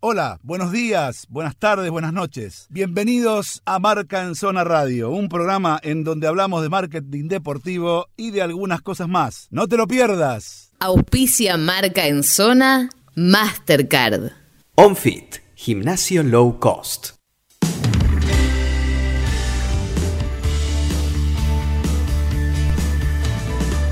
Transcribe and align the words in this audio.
Hola, 0.00 0.38
buenos 0.44 0.70
días, 0.70 1.26
buenas 1.28 1.56
tardes, 1.56 1.90
buenas 1.90 2.12
noches. 2.12 2.68
Bienvenidos 2.70 3.62
a 3.64 3.80
Marca 3.80 4.22
en 4.22 4.36
Zona 4.36 4.62
Radio, 4.62 5.10
un 5.10 5.28
programa 5.28 5.80
en 5.82 6.04
donde 6.04 6.28
hablamos 6.28 6.62
de 6.62 6.68
marketing 6.68 7.26
deportivo 7.26 8.06
y 8.16 8.30
de 8.30 8.40
algunas 8.42 8.80
cosas 8.80 9.08
más. 9.08 9.48
No 9.50 9.66
te 9.66 9.76
lo 9.76 9.88
pierdas. 9.88 10.70
Auspicia 10.78 11.56
Marca 11.56 12.06
en 12.06 12.22
Zona 12.22 12.90
Mastercard. 13.16 14.30
OnFit, 14.76 15.38
gimnasio 15.56 16.22
low 16.22 16.60
cost. 16.60 17.18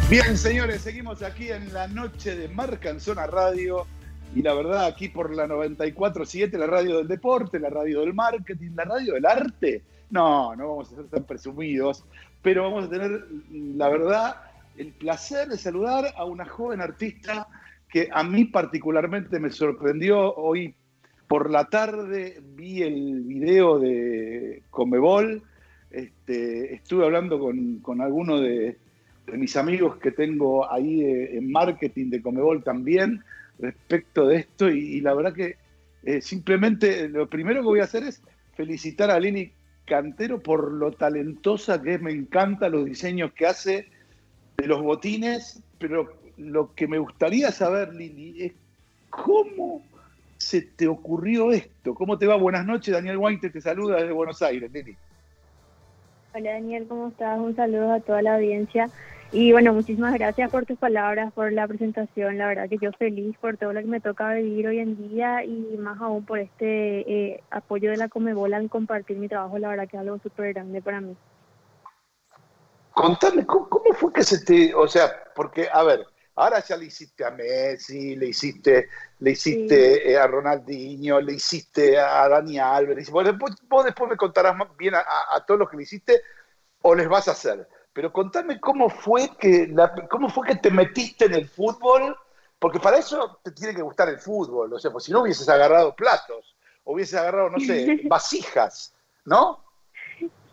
Bien, 0.08 0.38
señores, 0.38 0.82
seguimos 0.82 1.20
aquí 1.22 1.50
en 1.50 1.72
la 1.72 1.88
noche 1.88 2.36
de 2.36 2.46
Marca 2.46 2.90
en 2.90 3.00
Zona 3.00 3.26
Radio 3.26 3.88
y 4.36 4.42
la 4.42 4.52
verdad, 4.52 4.84
aquí 4.84 5.08
por 5.08 5.34
la 5.34 5.46
94.7, 5.46 6.58
la 6.58 6.66
radio 6.66 6.98
del 6.98 7.08
deporte, 7.08 7.58
la 7.58 7.70
radio 7.70 8.00
del 8.00 8.12
marketing, 8.12 8.72
la 8.76 8.84
radio 8.84 9.14
del 9.14 9.24
arte. 9.24 9.80
No, 10.10 10.54
no 10.54 10.68
vamos 10.68 10.92
a 10.92 10.96
ser 10.96 11.06
tan 11.06 11.24
presumidos, 11.24 12.04
pero 12.42 12.64
vamos 12.64 12.84
a 12.84 12.90
tener, 12.90 13.24
la 13.50 13.88
verdad, 13.88 14.36
el 14.76 14.92
placer 14.92 15.48
de 15.48 15.56
saludar 15.56 16.12
a 16.14 16.26
una 16.26 16.44
joven 16.44 16.82
artista 16.82 17.48
que 17.88 18.10
a 18.12 18.22
mí 18.24 18.44
particularmente 18.44 19.40
me 19.40 19.48
sorprendió. 19.48 20.34
Hoy 20.34 20.74
por 21.28 21.50
la 21.50 21.70
tarde 21.70 22.42
vi 22.56 22.82
el 22.82 23.22
video 23.22 23.78
de 23.78 24.64
Comebol. 24.68 25.44
Este, 25.90 26.74
estuve 26.74 27.06
hablando 27.06 27.38
con, 27.38 27.78
con 27.78 28.02
algunos 28.02 28.42
de, 28.42 28.76
mis 29.32 29.56
amigos 29.56 29.96
que 29.96 30.10
tengo 30.10 30.70
ahí 30.70 31.02
en 31.02 31.50
marketing 31.50 32.10
de 32.10 32.20
Comebol 32.20 32.62
también 32.62 33.24
respecto 33.58 34.26
de 34.26 34.36
esto 34.36 34.68
y, 34.68 35.00
la 35.00 35.14
verdad 35.14 35.32
que 35.32 35.56
eh, 36.04 36.20
simplemente 36.20 37.08
lo 37.08 37.28
primero 37.28 37.60
que 37.60 37.66
voy 37.66 37.80
a 37.80 37.84
hacer 37.84 38.04
es 38.04 38.22
felicitar 38.54 39.10
a 39.10 39.18
Lili 39.18 39.52
Cantero 39.86 40.40
por 40.40 40.72
lo 40.72 40.92
talentosa 40.92 41.80
que 41.80 41.94
es, 41.94 42.02
me 42.02 42.12
encanta 42.12 42.68
los 42.68 42.84
diseños 42.84 43.32
que 43.32 43.46
hace 43.46 43.88
de 44.56 44.66
los 44.66 44.82
botines, 44.82 45.62
pero 45.78 46.12
lo 46.36 46.74
que 46.74 46.88
me 46.88 46.98
gustaría 46.98 47.50
saber, 47.50 47.94
Lili, 47.94 48.44
es 48.44 48.52
cómo 49.10 49.82
se 50.38 50.62
te 50.62 50.86
ocurrió 50.86 51.52
esto. 51.52 51.94
¿Cómo 51.94 52.18
te 52.18 52.26
va? 52.26 52.36
Buenas 52.36 52.66
noches, 52.66 52.92
Daniel 52.92 53.18
White 53.18 53.50
te 53.50 53.60
saluda 53.60 53.96
desde 53.96 54.12
Buenos 54.12 54.42
Aires, 54.42 54.70
Lili. 54.72 54.96
Hola 56.34 56.52
Daniel, 56.52 56.86
¿cómo 56.86 57.08
estás? 57.08 57.38
Un 57.38 57.56
saludo 57.56 57.94
a 57.94 58.00
toda 58.00 58.20
la 58.20 58.34
audiencia. 58.34 58.90
Y 59.32 59.52
bueno, 59.52 59.72
muchísimas 59.72 60.14
gracias 60.14 60.50
por 60.50 60.66
tus 60.66 60.78
palabras, 60.78 61.32
por 61.32 61.52
la 61.52 61.66
presentación. 61.66 62.38
La 62.38 62.46
verdad 62.46 62.68
que 62.68 62.78
yo 62.78 62.92
feliz 62.92 63.36
por 63.38 63.56
todo 63.56 63.72
lo 63.72 63.80
que 63.80 63.86
me 63.86 64.00
toca 64.00 64.32
vivir 64.34 64.68
hoy 64.68 64.78
en 64.78 64.96
día 65.08 65.44
y 65.44 65.76
más 65.78 66.00
aún 66.00 66.24
por 66.24 66.38
este 66.38 67.00
eh, 67.00 67.42
apoyo 67.50 67.90
de 67.90 67.96
la 67.96 68.08
Comebola 68.08 68.58
en 68.58 68.68
compartir 68.68 69.16
mi 69.16 69.28
trabajo. 69.28 69.58
La 69.58 69.68
verdad 69.68 69.88
que 69.88 69.96
es 69.96 70.00
algo 70.00 70.18
súper 70.20 70.54
grande 70.54 70.80
para 70.80 71.00
mí. 71.00 71.16
Contame, 72.92 73.44
¿cómo, 73.44 73.68
fue 73.94 74.12
que 74.12 74.22
se 74.22 74.44
te, 74.44 74.72
o 74.74 74.88
sea, 74.88 75.10
porque, 75.34 75.68
a 75.70 75.82
ver, 75.82 76.06
ahora 76.36 76.60
ya 76.60 76.76
le 76.76 76.86
hiciste 76.86 77.24
a 77.24 77.30
Messi, 77.30 78.16
le 78.16 78.28
hiciste, 78.28 78.88
le 79.18 79.32
hiciste 79.32 80.12
eh, 80.12 80.16
a 80.16 80.26
Ronaldinho, 80.28 81.20
le 81.20 81.34
hiciste 81.34 81.98
a 81.98 82.26
Dani. 82.28 82.58
Vos 83.10 83.24
después, 83.24 83.54
vos 83.68 83.84
después 83.84 84.08
me 84.08 84.16
contarás 84.16 84.56
bien 84.78 84.94
a, 84.94 85.04
a 85.30 85.44
todos 85.44 85.60
los 85.60 85.68
que 85.68 85.76
le 85.76 85.82
hiciste 85.82 86.22
o 86.80 86.94
les 86.94 87.08
vas 87.08 87.28
a 87.28 87.32
hacer 87.32 87.68
pero 87.96 88.12
contame 88.12 88.60
cómo 88.60 88.90
fue 88.90 89.30
que 89.40 89.74
cómo 90.10 90.28
fue 90.28 90.48
que 90.48 90.56
te 90.56 90.70
metiste 90.70 91.24
en 91.24 91.34
el 91.34 91.48
fútbol, 91.48 92.14
porque 92.58 92.78
para 92.78 92.98
eso 92.98 93.40
te 93.42 93.52
tiene 93.52 93.74
que 93.74 93.80
gustar 93.80 94.10
el 94.10 94.18
fútbol, 94.18 94.70
o 94.70 94.78
sea, 94.78 94.90
pues 94.90 95.04
si 95.04 95.12
no 95.12 95.22
hubieses 95.22 95.48
agarrado 95.48 95.96
platos, 95.96 96.54
hubieses 96.84 97.18
agarrado, 97.18 97.48
no 97.48 97.58
sé, 97.58 98.02
vasijas, 98.04 98.94
¿no? 99.24 99.60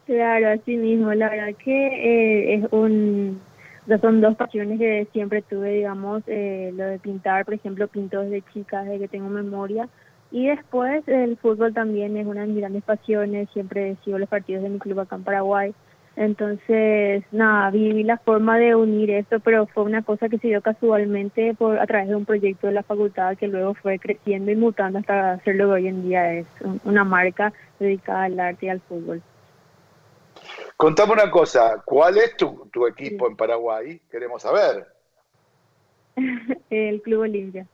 Claro, 0.05 0.51
así 0.51 0.77
mismo, 0.77 1.13
la 1.13 1.29
verdad 1.29 1.57
que 1.61 1.87
eh, 1.87 2.55
es 2.55 2.71
un, 2.71 3.41
son 3.99 4.21
dos 4.21 4.37
pasiones 4.37 4.79
que 4.79 5.09
siempre 5.11 5.41
tuve, 5.41 5.71
digamos, 5.71 6.23
eh, 6.27 6.71
lo 6.73 6.85
de 6.85 6.99
pintar, 6.99 7.43
por 7.43 7.55
ejemplo, 7.55 7.89
pinto 7.89 8.21
desde 8.21 8.41
chica, 8.53 8.83
desde 8.83 8.99
que 8.99 9.07
tengo 9.09 9.27
memoria, 9.27 9.89
y 10.31 10.47
después 10.47 11.05
el 11.09 11.35
fútbol 11.35 11.73
también 11.73 12.15
es 12.15 12.25
una 12.25 12.41
de 12.41 12.47
mis 12.47 12.57
grandes 12.59 12.83
pasiones, 12.83 13.49
siempre 13.51 13.97
sigo 14.05 14.17
los 14.17 14.29
partidos 14.29 14.63
de 14.63 14.69
mi 14.69 14.79
club 14.79 15.01
acá 15.01 15.17
en 15.17 15.23
Paraguay, 15.25 15.75
entonces, 16.15 17.23
nada, 17.31 17.71
viví 17.71 18.03
la 18.03 18.17
forma 18.17 18.59
de 18.59 18.75
unir 18.75 19.09
esto, 19.09 19.39
pero 19.39 19.65
fue 19.65 19.83
una 19.83 20.03
cosa 20.03 20.29
que 20.29 20.37
se 20.37 20.49
dio 20.49 20.61
casualmente 20.61 21.55
por 21.55 21.79
a 21.79 21.87
través 21.87 22.09
de 22.09 22.15
un 22.15 22.25
proyecto 22.25 22.67
de 22.67 22.73
la 22.73 22.83
facultad 22.83 23.35
que 23.35 23.47
luego 23.47 23.73
fue 23.73 23.97
creciendo 23.97 24.51
y 24.51 24.55
mutando 24.55 24.99
hasta 24.99 25.39
ser 25.39 25.55
lo 25.55 25.67
que 25.67 25.71
hoy 25.71 25.87
en 25.87 26.03
día 26.03 26.33
es 26.33 26.45
una 26.83 27.03
marca 27.03 27.51
dedicada 27.79 28.25
al 28.25 28.39
arte 28.39 28.67
y 28.67 28.69
al 28.69 28.81
fútbol. 28.81 29.23
Contame 30.77 31.13
una 31.13 31.31
cosa, 31.31 31.81
¿cuál 31.83 32.17
es 32.17 32.37
tu, 32.37 32.69
tu 32.71 32.85
equipo 32.85 33.27
en 33.27 33.35
Paraguay? 33.35 33.99
Queremos 34.11 34.43
saber. 34.43 34.85
El 36.69 37.01
Club 37.01 37.21
Olimpia. 37.21 37.65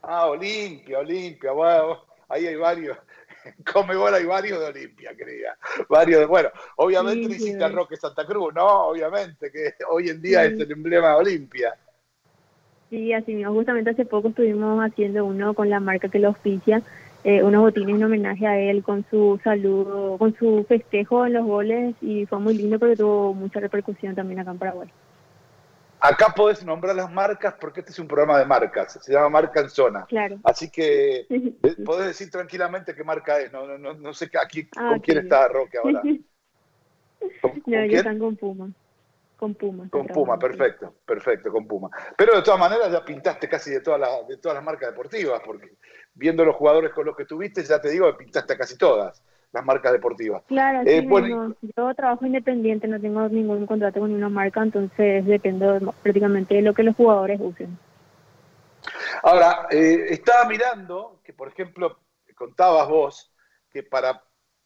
Ah, 0.00 0.26
Olimpia, 0.28 0.98
Olimpia, 0.98 1.52
wow, 1.52 1.98
ahí 2.28 2.46
hay 2.46 2.56
varios. 2.56 2.96
Comebol 3.72 4.14
hay 4.14 4.24
varios 4.24 4.60
de 4.60 4.66
Olimpia, 4.66 5.14
querida. 5.16 5.56
Varios 5.88 6.20
de, 6.20 6.26
bueno, 6.26 6.50
obviamente 6.76 7.34
sí, 7.34 7.42
hiciste 7.42 7.68
Roque 7.68 7.96
Santa 7.96 8.24
Cruz, 8.26 8.54
¿no? 8.54 8.88
Obviamente, 8.88 9.50
que 9.50 9.74
hoy 9.88 10.08
en 10.08 10.20
día 10.20 10.44
es 10.44 10.58
el 10.58 10.70
emblema 10.70 11.10
de 11.10 11.14
Olimpia. 11.14 11.74
Sí, 12.90 13.12
así 13.12 13.34
mismo. 13.34 13.52
Justamente 13.52 13.90
hace 13.90 14.04
poco 14.04 14.28
estuvimos 14.28 14.78
haciendo 14.80 15.24
uno 15.24 15.54
con 15.54 15.68
la 15.68 15.80
marca 15.80 16.08
que 16.08 16.18
lo 16.18 16.28
auspicia, 16.28 16.82
eh, 17.24 17.42
unos 17.42 17.62
botines 17.62 17.96
en 17.96 18.04
homenaje 18.04 18.46
a 18.46 18.58
él 18.58 18.82
con 18.82 19.04
su 19.10 19.40
saludo, 19.42 20.18
con 20.18 20.36
su 20.36 20.64
festejo 20.68 21.26
en 21.26 21.32
los 21.32 21.46
goles 21.46 21.94
y 22.02 22.26
fue 22.26 22.38
muy 22.38 22.54
lindo 22.54 22.78
porque 22.78 22.96
tuvo 22.96 23.34
mucha 23.34 23.60
repercusión 23.60 24.14
también 24.14 24.40
acá 24.40 24.50
en 24.50 24.58
Paraguay. 24.58 24.88
Acá 26.04 26.34
podés 26.36 26.62
nombrar 26.62 26.94
las 26.94 27.10
marcas 27.10 27.54
porque 27.58 27.80
este 27.80 27.92
es 27.92 27.98
un 27.98 28.06
programa 28.06 28.38
de 28.38 28.44
marcas, 28.44 28.98
se 29.00 29.10
llama 29.10 29.30
Marca 29.30 29.60
en 29.60 29.70
Zona. 29.70 30.04
Claro. 30.04 30.38
Así 30.44 30.70
que 30.70 31.26
podés 31.86 32.08
decir 32.08 32.30
tranquilamente 32.30 32.94
qué 32.94 33.02
marca 33.02 33.40
es. 33.40 33.50
No, 33.50 33.66
no, 33.78 33.94
no, 33.94 34.12
sé 34.12 34.28
aquí, 34.38 34.68
ah, 34.76 34.90
con 34.90 35.00
quién 35.00 35.16
está 35.16 35.48
Roque 35.48 35.78
ahora. 35.78 36.02
no, 37.66 37.78
ellos 37.78 37.94
están 37.94 38.18
con 38.18 38.36
Puma. 38.36 38.70
Con 39.38 39.54
Puma. 39.54 39.88
Con 39.90 40.06
Puma, 40.06 40.38
perfecto, 40.38 40.94
perfecto, 41.06 41.50
con 41.50 41.66
Puma. 41.66 41.88
Pero 42.18 42.36
de 42.36 42.42
todas 42.42 42.60
maneras 42.60 42.92
ya 42.92 43.02
pintaste 43.02 43.48
casi 43.48 43.70
de 43.70 43.80
todas 43.80 43.98
las, 43.98 44.28
de 44.28 44.36
todas 44.36 44.56
las 44.56 44.64
marcas 44.64 44.90
deportivas, 44.90 45.40
porque 45.42 45.72
viendo 46.12 46.44
los 46.44 46.54
jugadores 46.54 46.92
con 46.92 47.06
los 47.06 47.16
que 47.16 47.24
tuviste, 47.24 47.64
ya 47.64 47.80
te 47.80 47.88
digo, 47.88 48.14
pintaste 48.14 48.58
casi 48.58 48.76
todas 48.76 49.22
las 49.54 49.64
marcas 49.64 49.92
deportivas. 49.92 50.42
Claro, 50.48 50.82
eh, 50.84 51.06
yo 51.76 51.94
trabajo 51.94 52.26
independiente, 52.26 52.88
no 52.88 53.00
tengo 53.00 53.28
ningún 53.28 53.66
contrato 53.66 54.00
con 54.00 54.12
una 54.12 54.28
marca, 54.28 54.60
entonces 54.60 55.24
dependo 55.24 55.94
prácticamente 56.02 56.56
de 56.56 56.62
lo 56.62 56.74
que 56.74 56.82
los 56.82 56.96
jugadores 56.96 57.40
usen. 57.40 57.78
Ahora, 59.22 59.68
eh, 59.70 60.06
estaba 60.10 60.44
mirando 60.48 61.20
que, 61.22 61.32
por 61.32 61.48
ejemplo, 61.48 62.00
contabas 62.34 62.88
vos 62.88 63.32
que 63.70 63.84
para, 63.84 64.20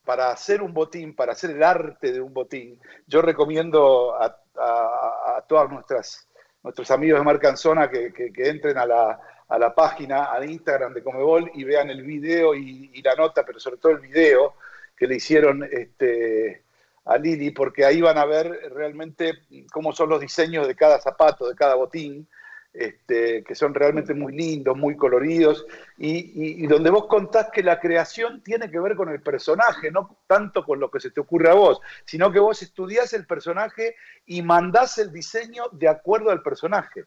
para 0.06 0.30
hacer 0.30 0.62
un 0.62 0.72
botín, 0.72 1.14
para 1.14 1.32
hacer 1.32 1.50
el 1.50 1.62
arte 1.62 2.10
de 2.10 2.22
un 2.22 2.32
botín, 2.32 2.80
yo 3.06 3.20
recomiendo 3.20 4.14
a, 4.14 4.40
a, 4.56 5.44
todas 5.46 5.70
nuestras 5.70 6.24
nuestros 6.62 6.90
amigos 6.90 7.20
de 7.20 7.24
Marcanzona 7.24 7.88
que, 7.88 8.12
que, 8.12 8.32
que 8.32 8.48
entren 8.48 8.76
a 8.78 8.84
la, 8.84 9.20
a 9.48 9.58
la 9.58 9.74
página, 9.74 10.24
al 10.24 10.50
Instagram 10.50 10.92
de 10.92 11.02
Comebol 11.02 11.50
y 11.54 11.64
vean 11.64 11.88
el 11.88 12.02
video 12.02 12.54
y, 12.54 12.90
y, 12.92 13.02
la 13.02 13.14
nota, 13.14 13.44
pero 13.44 13.60
sobre 13.60 13.78
todo 13.78 13.92
el 13.92 14.00
video, 14.00 14.54
que 14.98 15.06
le 15.06 15.16
hicieron 15.16 15.68
este, 15.70 16.64
a 17.04 17.16
Lili, 17.16 17.50
porque 17.50 17.84
ahí 17.84 18.00
van 18.00 18.18
a 18.18 18.26
ver 18.26 18.70
realmente 18.74 19.44
cómo 19.72 19.92
son 19.92 20.10
los 20.10 20.20
diseños 20.20 20.66
de 20.66 20.74
cada 20.74 21.00
zapato, 21.00 21.48
de 21.48 21.54
cada 21.54 21.74
botín, 21.74 22.28
este, 22.72 23.42
que 23.42 23.54
son 23.54 23.74
realmente 23.74 24.12
muy 24.12 24.36
lindos, 24.36 24.76
muy 24.76 24.96
coloridos, 24.96 25.66
y, 25.96 26.66
donde 26.66 26.90
vos 26.90 27.06
contás 27.06 27.48
que 27.50 27.62
la 27.62 27.80
creación 27.80 28.42
tiene 28.42 28.70
que 28.70 28.78
ver 28.78 28.94
con 28.94 29.08
el 29.08 29.22
personaje, 29.22 29.90
no 29.90 30.18
tanto 30.26 30.64
con 30.64 30.78
lo 30.78 30.90
que 30.90 31.00
se 31.00 31.10
te 31.10 31.20
ocurre 31.20 31.50
a 31.50 31.54
vos, 31.54 31.80
sino 32.04 32.30
que 32.30 32.38
vos 32.38 32.62
estudiás 32.62 33.12
el 33.14 33.26
personaje 33.26 33.96
y 34.26 34.42
mandás 34.42 34.98
el 34.98 35.12
diseño 35.12 35.64
de 35.72 35.88
acuerdo 35.88 36.30
al 36.30 36.42
personaje. 36.42 37.06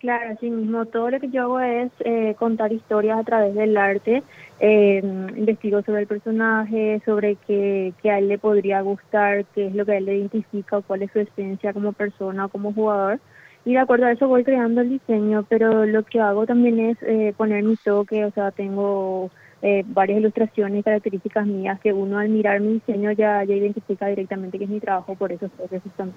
Claro, 0.00 0.32
así 0.32 0.50
mismo, 0.50 0.84
todo 0.84 1.10
lo 1.10 1.18
que 1.18 1.30
yo 1.30 1.42
hago 1.42 1.60
es 1.60 1.90
eh, 2.00 2.34
contar 2.38 2.70
historias 2.70 3.18
a 3.18 3.24
través 3.24 3.54
del 3.54 3.76
arte, 3.78 4.22
eh, 4.60 5.00
investigo 5.02 5.82
sobre 5.82 6.02
el 6.02 6.06
personaje, 6.06 7.00
sobre 7.06 7.36
qué, 7.46 7.94
qué, 8.02 8.10
a 8.10 8.18
él 8.18 8.28
le 8.28 8.38
podría 8.38 8.82
gustar, 8.82 9.46
qué 9.54 9.68
es 9.68 9.74
lo 9.74 9.86
que 9.86 9.92
a 9.92 9.96
él 9.96 10.04
le 10.04 10.16
identifica 10.16 10.82
cuál 10.82 11.02
es 11.02 11.10
su 11.12 11.20
esencia 11.20 11.72
como 11.72 11.92
persona 11.92 12.44
o 12.44 12.48
como 12.50 12.74
jugador. 12.74 13.20
Y 13.64 13.72
de 13.72 13.78
acuerdo 13.78 14.06
a 14.06 14.12
eso 14.12 14.28
voy 14.28 14.44
creando 14.44 14.82
el 14.82 14.90
diseño, 14.90 15.44
pero 15.48 15.86
lo 15.86 16.04
que 16.04 16.20
hago 16.20 16.46
también 16.46 16.78
es 16.78 16.98
eh, 17.02 17.34
poner 17.36 17.64
mi 17.64 17.76
toque, 17.76 18.24
o 18.24 18.30
sea, 18.30 18.50
tengo 18.50 19.30
eh, 19.62 19.82
varias 19.86 20.20
ilustraciones 20.20 20.80
y 20.80 20.82
características 20.82 21.46
mías 21.46 21.80
que 21.80 21.92
uno 21.92 22.18
al 22.18 22.28
mirar 22.28 22.60
mi 22.60 22.74
diseño 22.74 23.12
ya, 23.12 23.42
ya 23.44 23.54
identifica 23.54 24.06
directamente 24.06 24.58
que 24.58 24.64
es 24.64 24.70
mi 24.70 24.78
trabajo, 24.78 25.14
por 25.14 25.32
eso 25.32 25.48
toques 25.48 25.82
también. 25.96 26.16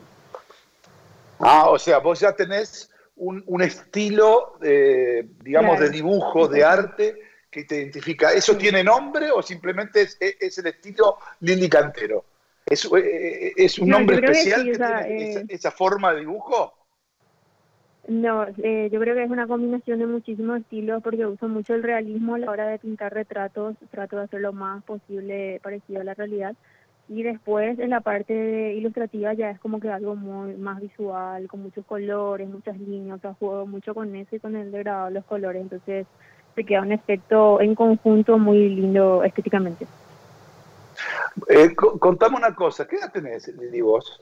Ah, 1.39 1.69
o 1.69 1.79
sea, 1.79 1.99
vos 1.99 2.19
ya 2.19 2.33
tenés 2.33 2.91
un, 3.19 3.61
estilo, 3.61 4.57
digamos, 5.43 5.79
de 5.79 5.89
dibujo, 5.89 6.47
de 6.47 6.63
arte, 6.63 7.15
que 7.49 7.63
te 7.63 7.77
identifica, 7.77 8.31
¿eso 8.31 8.55
tiene 8.55 8.83
nombre 8.83 9.31
o 9.31 9.41
simplemente 9.41 10.01
es, 10.01 10.57
el 10.57 10.67
estilo 10.67 11.17
Lili 11.41 11.67
Cantero? 11.69 12.25
¿Es, 12.65 12.87
eh, 12.95 13.53
es 13.55 13.79
un 13.79 13.89
nombre 13.89 14.17
especial 14.17 14.63
que 14.63 14.77
tiene 14.77 15.45
esa, 15.49 15.71
forma 15.71 16.13
de 16.13 16.19
dibujo? 16.19 16.73
No, 18.07 18.45
eh, 18.63 18.89
yo 18.91 18.99
creo 18.99 19.15
que 19.15 19.23
es 19.23 19.29
una 19.29 19.47
combinación 19.47 19.99
de 19.99 20.07
muchísimos 20.07 20.61
estilos 20.61 21.01
porque 21.03 21.25
uso 21.25 21.47
mucho 21.47 21.73
el 21.73 21.83
realismo 21.83 22.35
a 22.35 22.39
la 22.39 22.51
hora 22.51 22.67
de 22.67 22.79
pintar 22.79 23.13
retratos, 23.13 23.75
trato 23.91 24.17
de 24.17 24.23
hacer 24.23 24.41
lo 24.41 24.53
más 24.53 24.83
posible 24.83 25.59
parecido 25.63 26.01
a 26.01 26.03
la 26.03 26.13
realidad 26.13 26.55
y 27.09 27.23
después 27.23 27.79
en 27.79 27.89
la 27.89 28.01
parte 28.01 28.73
ilustrativa 28.73 29.33
ya 29.33 29.49
es 29.49 29.59
como 29.59 29.79
que 29.79 29.89
algo 29.89 30.15
muy 30.15 30.53
más 30.55 30.79
visual, 30.79 31.47
con 31.47 31.63
muchos 31.63 31.83
colores, 31.85 32.47
muchas 32.47 32.79
líneas, 32.79 33.17
o 33.17 33.21
sea, 33.21 33.33
juego 33.33 33.65
mucho 33.65 33.95
con 33.95 34.15
eso 34.15 34.35
y 34.35 34.39
con 34.39 34.55
el 34.55 34.71
degradado 34.71 35.07
de 35.07 35.13
los 35.15 35.25
colores, 35.25 35.61
entonces 35.61 36.05
se 36.53 36.63
queda 36.63 36.81
un 36.81 36.91
efecto 36.91 37.61
en 37.61 37.73
conjunto 37.73 38.37
muy 38.37 38.69
lindo 38.69 39.23
estéticamente. 39.23 39.87
Eh, 41.47 41.75
contame 41.75 42.37
una 42.37 42.53
cosa, 42.53 42.87
¿qué 42.87 42.97
edad 42.97 43.11
tenés, 43.11 43.47
Lili, 43.47 43.81
vos? 43.81 44.21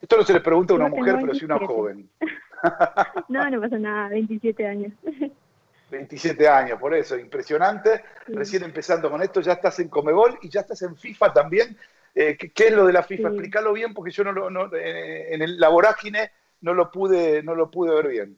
Esto 0.00 0.16
no 0.16 0.22
se 0.22 0.32
le 0.32 0.40
pregunta 0.40 0.72
a 0.72 0.76
una 0.76 0.88
mujer, 0.88 1.16
pero 1.20 1.34
sí 1.34 1.42
a 1.42 1.56
una 1.56 1.66
joven. 1.66 2.08
no, 3.28 3.50
no 3.50 3.60
pasa 3.60 3.78
nada, 3.78 4.08
27 4.08 4.66
años. 4.66 4.92
27 5.90 6.48
años, 6.48 6.78
por 6.78 6.94
eso, 6.94 7.18
impresionante. 7.18 8.04
Recién 8.28 8.62
empezando 8.62 9.10
con 9.10 9.20
esto, 9.20 9.40
ya 9.40 9.54
estás 9.54 9.80
en 9.80 9.88
Comebol 9.88 10.38
y 10.42 10.48
ya 10.48 10.60
estás 10.60 10.82
en 10.82 10.96
FIFA 10.96 11.32
también. 11.32 11.76
Eh, 12.14 12.36
¿qué, 12.36 12.66
es 12.66 12.72
lo 12.72 12.86
de 12.86 12.92
la 12.92 13.02
FIFA? 13.02 13.28
Explícalo 13.28 13.72
bien 13.72 13.94
porque 13.94 14.10
yo 14.10 14.24
no, 14.24 14.50
no 14.50 14.74
eh, 14.74 15.34
en 15.34 15.42
el, 15.42 15.58
la 15.58 15.68
vorágine 15.68 16.30
no 16.60 16.74
lo 16.74 16.90
pude, 16.90 17.42
no 17.42 17.54
lo 17.54 17.70
pude 17.70 17.94
ver 17.94 18.08
bien. 18.08 18.36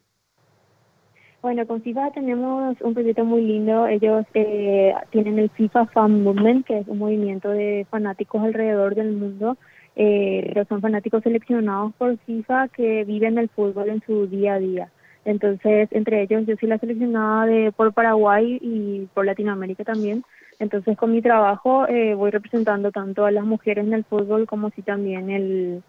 Bueno, 1.43 1.67
con 1.67 1.81
FIFA 1.81 2.11
tenemos 2.11 2.79
un 2.79 2.93
proyecto 2.93 3.25
muy 3.25 3.41
lindo. 3.41 3.85
Ellos 3.85 4.25
eh, 4.33 4.93
tienen 5.11 5.39
el 5.39 5.49
FIFA 5.49 5.87
Fan 5.87 6.23
Movement, 6.23 6.65
que 6.65 6.79
es 6.79 6.87
un 6.87 6.99
movimiento 6.99 7.49
de 7.49 7.85
fanáticos 7.89 8.41
alrededor 8.41 8.95
del 8.95 9.11
mundo, 9.11 9.57
eh, 9.97 10.41
pero 10.47 10.63
son 10.67 10.79
fanáticos 10.79 11.21
seleccionados 11.21 11.93
por 11.95 12.17
FIFA 12.19 12.69
que 12.69 13.03
viven 13.03 13.37
el 13.37 13.49
fútbol 13.49 13.89
en 13.89 14.01
su 14.05 14.25
día 14.27 14.53
a 14.53 14.59
día. 14.59 14.91
Entonces, 15.25 15.89
entre 15.91 16.21
ellos, 16.21 16.45
yo 16.45 16.55
soy 16.57 16.69
la 16.69 16.77
seleccionada 16.77 17.45
de 17.45 17.73
por 17.73 17.91
Paraguay 17.91 18.57
y 18.61 19.09
por 19.13 19.25
Latinoamérica 19.25 19.83
también. 19.83 20.23
Entonces, 20.63 20.97
con 20.97 21.11
mi 21.11 21.21
trabajo 21.21 21.85
eh, 21.89 22.15
voy 22.15 22.31
representando 22.31 22.89
tanto 22.91 23.25
a 23.25 23.31
las 23.31 23.43
mujeres 23.43 23.85
en 23.85 23.93
el 23.93 24.05
fútbol 24.05 24.47
como 24.47 24.69
si 24.69 24.81
también 24.81 25.29
el, 25.29 25.83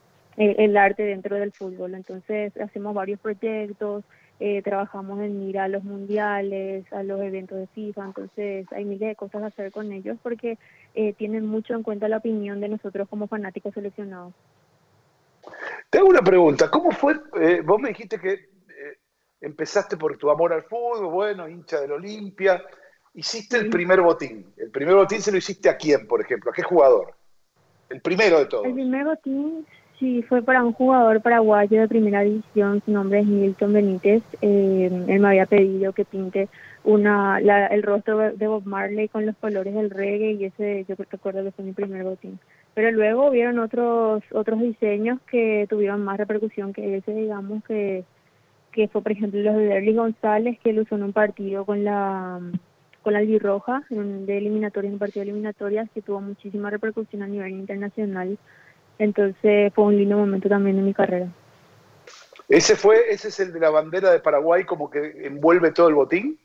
arte 0.76 1.04
dentro 1.04 1.36
del 1.36 1.52
fútbol. 1.52 1.94
Entonces, 1.94 2.52
hacemos 2.56 2.92
varios 2.92 3.20
proyectos, 3.20 4.02
eh, 4.40 4.62
trabajamos 4.62 5.20
en 5.20 5.40
ir 5.42 5.60
a 5.60 5.68
los 5.68 5.84
mundiales, 5.84 6.92
a 6.92 7.04
los 7.04 7.20
eventos 7.22 7.56
de 7.56 7.68
FIFA, 7.68 8.06
entonces 8.06 8.66
hay 8.72 8.84
miles 8.84 9.10
de 9.10 9.14
cosas 9.14 9.44
a 9.44 9.46
hacer 9.46 9.70
con 9.70 9.92
ellos 9.92 10.18
porque 10.24 10.58
eh, 10.96 11.12
tienen 11.12 11.46
mucho 11.46 11.74
en 11.74 11.84
cuenta 11.84 12.08
la 12.08 12.16
opinión 12.16 12.58
de 12.58 12.68
nosotros 12.68 13.08
como 13.08 13.28
fanáticos 13.28 13.74
seleccionados. 13.74 14.34
Te 15.88 15.98
hago 15.98 16.08
una 16.08 16.22
pregunta, 16.22 16.68
¿cómo 16.68 16.90
fue? 16.90 17.14
vos 17.64 17.80
me 17.80 17.90
dijiste 17.90 18.18
que 18.18 18.40
empezaste 19.40 19.96
por 19.96 20.16
tu 20.18 20.30
amor 20.30 20.52
al 20.52 20.64
fútbol, 20.64 21.12
bueno, 21.12 21.48
hincha 21.48 21.80
del 21.80 21.92
Olimpia, 21.92 22.60
hiciste 23.14 23.56
el 23.56 23.70
primer 23.70 24.00
botín. 24.00 24.44
¿El 24.56 24.70
primer 24.70 24.94
botín 24.94 25.22
se 25.22 25.32
lo 25.32 25.38
hiciste 25.38 25.68
a 25.68 25.76
quién, 25.76 26.06
por 26.06 26.20
ejemplo? 26.20 26.50
¿A 26.50 26.54
qué 26.54 26.62
jugador? 26.62 27.14
El 27.88 28.00
primero 28.00 28.38
de 28.38 28.46
todos. 28.46 28.66
El 28.66 28.74
primer 28.74 29.04
botín, 29.04 29.66
sí, 29.98 30.22
fue 30.22 30.42
para 30.42 30.64
un 30.64 30.72
jugador 30.72 31.20
paraguayo 31.22 31.80
de 31.80 31.88
primera 31.88 32.22
división, 32.22 32.82
su 32.84 32.90
nombre 32.90 33.20
es 33.20 33.26
Milton 33.26 33.72
Benítez. 33.72 34.22
Eh, 34.42 35.04
él 35.08 35.20
me 35.20 35.28
había 35.28 35.46
pedido 35.46 35.92
que 35.92 36.04
pinte 36.04 36.48
una 36.82 37.38
el 37.38 37.82
rostro 37.82 38.18
de 38.18 38.46
Bob 38.46 38.66
Marley 38.66 39.08
con 39.08 39.24
los 39.24 39.34
colores 39.36 39.74
del 39.74 39.88
reggae 39.90 40.32
y 40.32 40.44
ese 40.44 40.84
yo 40.86 40.94
recuerdo 41.10 41.42
que 41.42 41.52
fue 41.52 41.64
mi 41.64 41.72
primer 41.72 42.04
botín. 42.04 42.38
Pero 42.74 42.90
luego 42.90 43.28
hubieron 43.28 43.58
otros 43.58 44.22
otros 44.32 44.60
diseños 44.60 45.20
que 45.30 45.66
tuvieron 45.70 46.04
más 46.04 46.18
repercusión 46.18 46.72
que 46.72 46.96
ese, 46.96 47.14
digamos, 47.14 47.64
que, 47.64 48.04
que 48.72 48.88
fue, 48.88 49.00
por 49.00 49.12
ejemplo, 49.12 49.40
los 49.40 49.56
de 49.56 49.66
Derly 49.66 49.94
González, 49.94 50.58
que 50.62 50.70
él 50.70 50.80
usó 50.80 50.96
en 50.96 51.04
un 51.04 51.12
partido 51.12 51.64
con 51.64 51.84
la 51.84 52.40
con 53.04 53.12
la 53.12 53.20
albirroja 53.20 53.84
de 53.90 54.38
eliminatorias, 54.38 54.92
un 54.92 54.98
partido 54.98 55.24
de 55.24 55.30
eliminatorias 55.30 55.88
que 55.92 56.00
tuvo 56.02 56.22
muchísima 56.22 56.70
repercusión 56.70 57.22
a 57.22 57.26
nivel 57.26 57.52
internacional. 57.52 58.38
Entonces 58.98 59.72
fue 59.74 59.84
un 59.84 59.96
lindo 59.96 60.16
momento 60.16 60.48
también 60.48 60.78
en 60.78 60.86
mi 60.86 60.94
carrera. 60.94 61.28
¿Ese 62.48 62.76
fue, 62.76 63.10
ese 63.10 63.28
es 63.28 63.40
el 63.40 63.52
de 63.52 63.60
la 63.60 63.70
bandera 63.70 64.10
de 64.10 64.20
Paraguay 64.20 64.64
como 64.64 64.90
que 64.90 65.26
envuelve 65.26 65.70
todo 65.70 65.88
el 65.88 65.94
botín? 65.94 66.38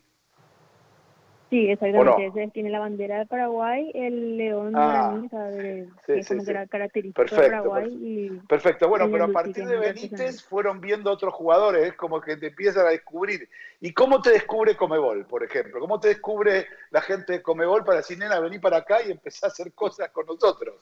Sí, 1.50 1.68
exactamente. 1.68 2.28
Ese 2.28 2.52
tiene 2.52 2.70
la 2.70 2.80
bandera 2.80 3.18
de 3.18 3.26
Paraguay, 3.26 3.90
el 3.96 4.38
león 4.38 4.74
ah, 4.76 5.20
de, 5.52 5.90
que 6.06 6.20
es 6.20 6.28
como 6.28 6.44
característico 6.44 7.22
perfecto, 7.22 7.42
de 7.42 7.50
Paraguay. 7.50 7.98
Y 8.00 8.30
perfecto, 8.48 8.88
bueno, 8.88 9.10
pero 9.12 9.24
a 9.26 9.30
partir 9.30 9.66
de 9.66 9.78
Benítez 9.78 10.44
fueron 10.44 10.80
viendo 10.80 11.12
otros 11.12 11.34
jugadores, 11.34 11.88
es 11.88 11.94
como 11.94 12.22
que 12.22 12.38
te 12.38 12.48
empiezan 12.48 12.86
a 12.86 12.92
descubrir. 12.92 13.50
¿Y 13.82 13.94
cómo 13.94 14.22
te 14.22 14.32
descubre 14.32 14.76
Comebol, 14.76 15.26
por 15.26 15.44
ejemplo? 15.44 15.80
¿Cómo 15.80 16.00
te 16.00 16.10
descubre 16.10 16.68
la 16.92 17.02
gente 17.02 17.34
de 17.34 17.42
Comebol 17.42 17.84
para 17.84 17.98
decir, 17.98 18.20
nena, 18.20 18.40
vení 18.40 18.60
para 18.60 18.78
acá 18.78 18.98
y 19.02 19.12
empezar 19.12 19.50
a 19.50 19.52
hacer 19.52 19.74
cosas 19.74 20.10
con 20.12 20.28
nosotros? 20.28 20.76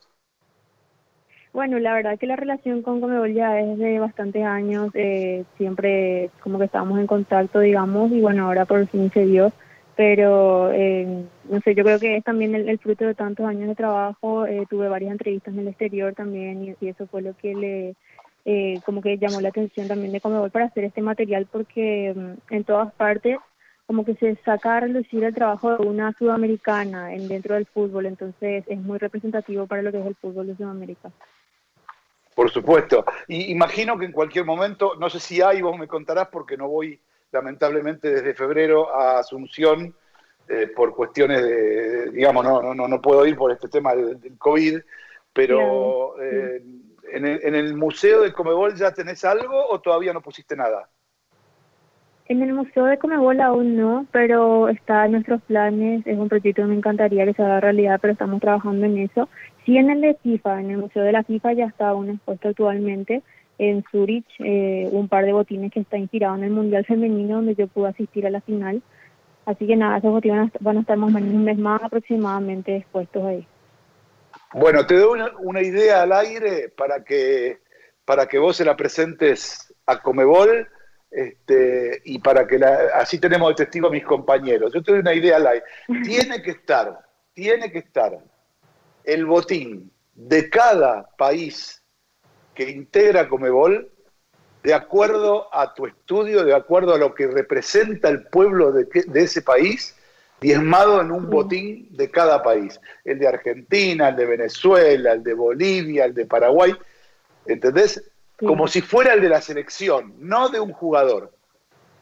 Bueno, 1.54 1.80
la 1.80 1.94
verdad 1.94 2.19
que 2.19 2.28
la 2.28 2.36
relación 2.36 2.81
con 2.81 3.00
Comebol 3.00 3.34
ya 3.34 3.58
es 3.62 3.78
de 3.78 4.00
bastantes 4.00 4.44
años, 4.44 4.92
eh, 4.96 5.46
siempre 5.56 6.30
como 6.42 6.60
que 6.60 6.66
estábamos 6.66 7.00
en 7.00 7.08
contacto, 7.08 7.62
digamos, 7.62 8.12
y 8.12 8.19
bueno, 8.19 8.48
ahora 8.48 8.66
por 8.66 8.86
fin 8.88 9.10
se 9.14 9.25
dio 9.25 9.54
pero 9.97 10.71
eh, 10.71 11.25
no 11.49 11.59
sé, 11.61 11.73
yo 11.73 11.83
creo 11.83 11.99
que 11.99 12.17
es 12.17 12.23
también 12.23 12.53
el, 12.53 12.77
fruto 12.77 13.03
de 13.03 13.15
tantos 13.15 13.47
años 13.47 13.67
de 13.67 13.73
trabajo, 13.73 14.45
eh, 14.45 14.67
tuve 14.69 14.88
varias 14.88 15.11
entrevistas 15.11 15.51
en 15.51 15.61
el 15.61 15.69
exterior 15.69 16.13
también 16.13 16.75
y, 16.79 16.88
eso 16.88 17.07
fue 17.07 17.23
lo 17.23 17.35
que 17.35 17.55
le 17.55 17.95
eh, 18.45 18.79
como 18.85 19.01
que 19.01 19.17
llamó 19.17 19.41
la 19.41 19.49
atención 19.49 19.88
también 19.88 20.13
de 20.13 20.21
Comebol 20.21 20.51
para 20.51 20.65
hacer 20.65 20.83
este 20.83 21.01
material 21.01 21.47
porque 21.51 22.13
mm, 22.15 22.53
en 22.53 22.63
todas 22.63 22.94
partes 22.94 23.39
como 23.88 24.05
que 24.05 24.13
se 24.15 24.35
saca 24.45 24.77
a 24.77 24.81
relucir 24.81 25.23
el 25.23 25.33
trabajo 25.33 25.75
de 25.75 25.88
una 25.88 26.13
sudamericana 26.13 27.15
en, 27.15 27.27
dentro 27.27 27.55
del 27.55 27.65
fútbol, 27.65 28.05
entonces 28.05 28.65
es 28.67 28.79
muy 28.79 28.99
representativo 28.99 29.65
para 29.65 29.81
lo 29.81 29.91
que 29.91 29.99
es 29.99 30.05
el 30.05 30.15
fútbol 30.15 30.45
de 30.45 30.57
Sudamérica. 30.57 31.09
Por 32.35 32.51
supuesto, 32.51 33.03
y 33.27 33.51
imagino 33.51 33.97
que 33.97 34.05
en 34.05 34.11
cualquier 34.11 34.45
momento, 34.45 34.94
no 34.99 35.09
sé 35.09 35.19
si 35.19 35.41
hay, 35.41 35.63
vos 35.63 35.75
me 35.75 35.88
contarás 35.88 36.27
porque 36.27 36.55
no 36.55 36.67
voy 36.67 36.99
lamentablemente 37.31 38.09
desde 38.09 38.33
febrero 38.33 38.94
a 38.95 39.19
Asunción 39.19 39.95
eh, 40.50 40.68
por 40.74 40.95
cuestiones 40.95 41.44
de, 41.44 42.12
digamos, 42.12 42.44
no, 42.44 42.74
no, 42.74 42.88
no 42.88 43.01
puedo 43.01 43.25
ir 43.25 43.35
por 43.35 43.52
este 43.52 43.68
tema 43.68 43.94
del, 43.94 44.37
COVID, 44.37 44.80
pero 45.33 46.21
eh, 46.21 46.63
en, 47.11 47.25
el, 47.25 47.40
en, 47.44 47.56
el, 47.56 47.75
Museo 47.75 48.21
de 48.21 48.31
Comebol 48.31 48.75
ya 48.75 48.94
tenés 48.94 49.25
algo 49.25 49.68
o 49.69 49.81
todavía 49.81 50.13
no 50.13 50.21
pusiste 50.21 50.56
nada? 50.56 50.90
En 52.30 52.42
el 52.42 52.54
Museo 52.54 52.85
de 52.85 52.97
Comebol 52.97 53.40
aún 53.42 53.75
no, 53.75 54.06
pero 54.11 54.69
está 54.69 55.06
en 55.06 55.13
nuestros 55.13 55.42
planes, 55.44 56.06
es 56.07 56.18
un 56.18 56.30
proyecto 56.30 56.61
que 56.61 56.68
me 56.68 56.75
encantaría 56.75 57.25
que 57.25 57.33
se 57.33 57.44
haga 57.44 57.59
realidad, 57.59 57.99
pero 58.02 58.13
estamos 58.13 58.42
trabajando 58.42 58.85
en 58.85 58.97
eso. 58.99 59.30
Sí 59.66 59.78
en 59.78 59.90
el 59.90 60.02
de 60.02 60.16
FIFA, 60.16 60.61
en 60.61 60.71
el 60.71 60.78
Museo 60.78 61.04
de 61.04 61.11
la 61.11 61.23
FIFA 61.23 61.54
ya 61.54 61.66
está 61.66 61.90
aún 61.90 62.09
expuesto 62.09 62.49
actualmente, 62.49 63.21
en 63.57 63.83
Zurich 63.92 64.28
eh, 64.40 64.87
un 64.92 65.07
par 65.07 65.26
de 65.26 65.33
botines 65.33 65.71
que 65.71 65.80
está 65.80 65.97
inspirado 65.97 66.35
en 66.35 66.44
el 66.44 66.52
Mundial 66.52 66.85
Femenino 66.85 67.37
donde 67.37 67.56
yo 67.56 67.68
pude 67.68 67.90
asistir 67.90 68.26
a 68.26 68.30
la 68.30 68.42
final. 68.42 68.81
Así 69.45 69.66
que 69.66 69.76
nada, 69.76 69.97
esos 69.97 70.11
botines 70.11 70.52
van 70.59 70.78
a 70.78 70.81
estar 70.81 70.97
más 70.97 71.09
o 71.09 71.14
menos 71.14 71.33
un 71.33 71.44
mes 71.44 71.57
más 71.57 71.81
aproximadamente 71.81 72.76
expuestos 72.76 73.23
ahí. 73.23 73.47
Bueno, 74.54 74.85
te 74.85 74.95
doy 74.95 75.21
una, 75.42 75.61
idea 75.61 76.04
al 76.04 76.11
aire 76.11 76.69
para 76.69 77.04
que, 77.04 77.59
para 78.06 78.28
que 78.28 78.37
vos 78.37 78.57
se 78.57 78.66
la 78.66 78.76
presentes 78.76 79.73
a 79.85 80.02
Comebol 80.02 80.68
este, 81.11 82.02
y 82.06 82.19
para 82.19 82.45
que 82.45 82.59
así 82.94 83.19
tenemos 83.19 83.49
de 83.49 83.66
testigo 83.66 83.87
a 83.87 83.92
mis 83.92 84.04
compañeros. 84.04 84.73
Yo 84.73 84.83
te 84.83 84.92
doy 84.92 85.02
una 85.02 85.14
idea 85.14 85.37
al 85.37 85.47
aire. 85.47 85.66
Tiene 86.04 86.42
que 86.42 86.52
estar, 86.52 86.99
tiene 87.33 87.71
que 87.71 87.80
estar 87.80 88.18
el 89.04 89.26
botín 89.26 89.92
de 90.14 90.49
cada 90.49 91.09
país 91.18 91.81
que 92.57 92.71
integra 92.71 93.30
Comebol 93.30 93.87
de 94.64 94.73
acuerdo 94.73 95.47
a 95.54 95.76
tu 95.76 95.85
estudio, 95.85 96.44
de 96.44 96.56
acuerdo 96.56 96.95
a 96.95 96.97
lo 96.97 97.14
que 97.14 97.28
representa 97.28 98.09
el 98.09 98.23
pueblo 98.23 98.71
de, 98.71 98.87
ese 99.14 99.44
país, 99.44 99.95
diezmado 100.42 100.99
en 100.99 101.11
un 101.11 101.30
botín 101.30 101.87
de 101.92 102.09
cada 102.09 102.42
país. 102.42 102.81
El 103.06 103.19
de 103.19 103.28
Argentina, 103.28 104.09
el 104.09 104.16
de 104.16 104.26
Venezuela, 104.26 105.14
el 105.14 105.23
de 105.23 105.35
Bolivia, 105.35 106.06
el 106.06 106.16
de 106.16 106.26
Paraguay. 106.26 106.76
¿Entendés? 107.45 108.04
Como 108.40 108.68
si 108.68 108.81
fuera 108.81 109.14
el 109.14 109.21
de 109.21 109.30
la 109.30 109.40
selección, 109.40 110.16
no 110.18 110.49
de 110.49 110.59
un 110.59 110.73
jugador. 110.73 111.31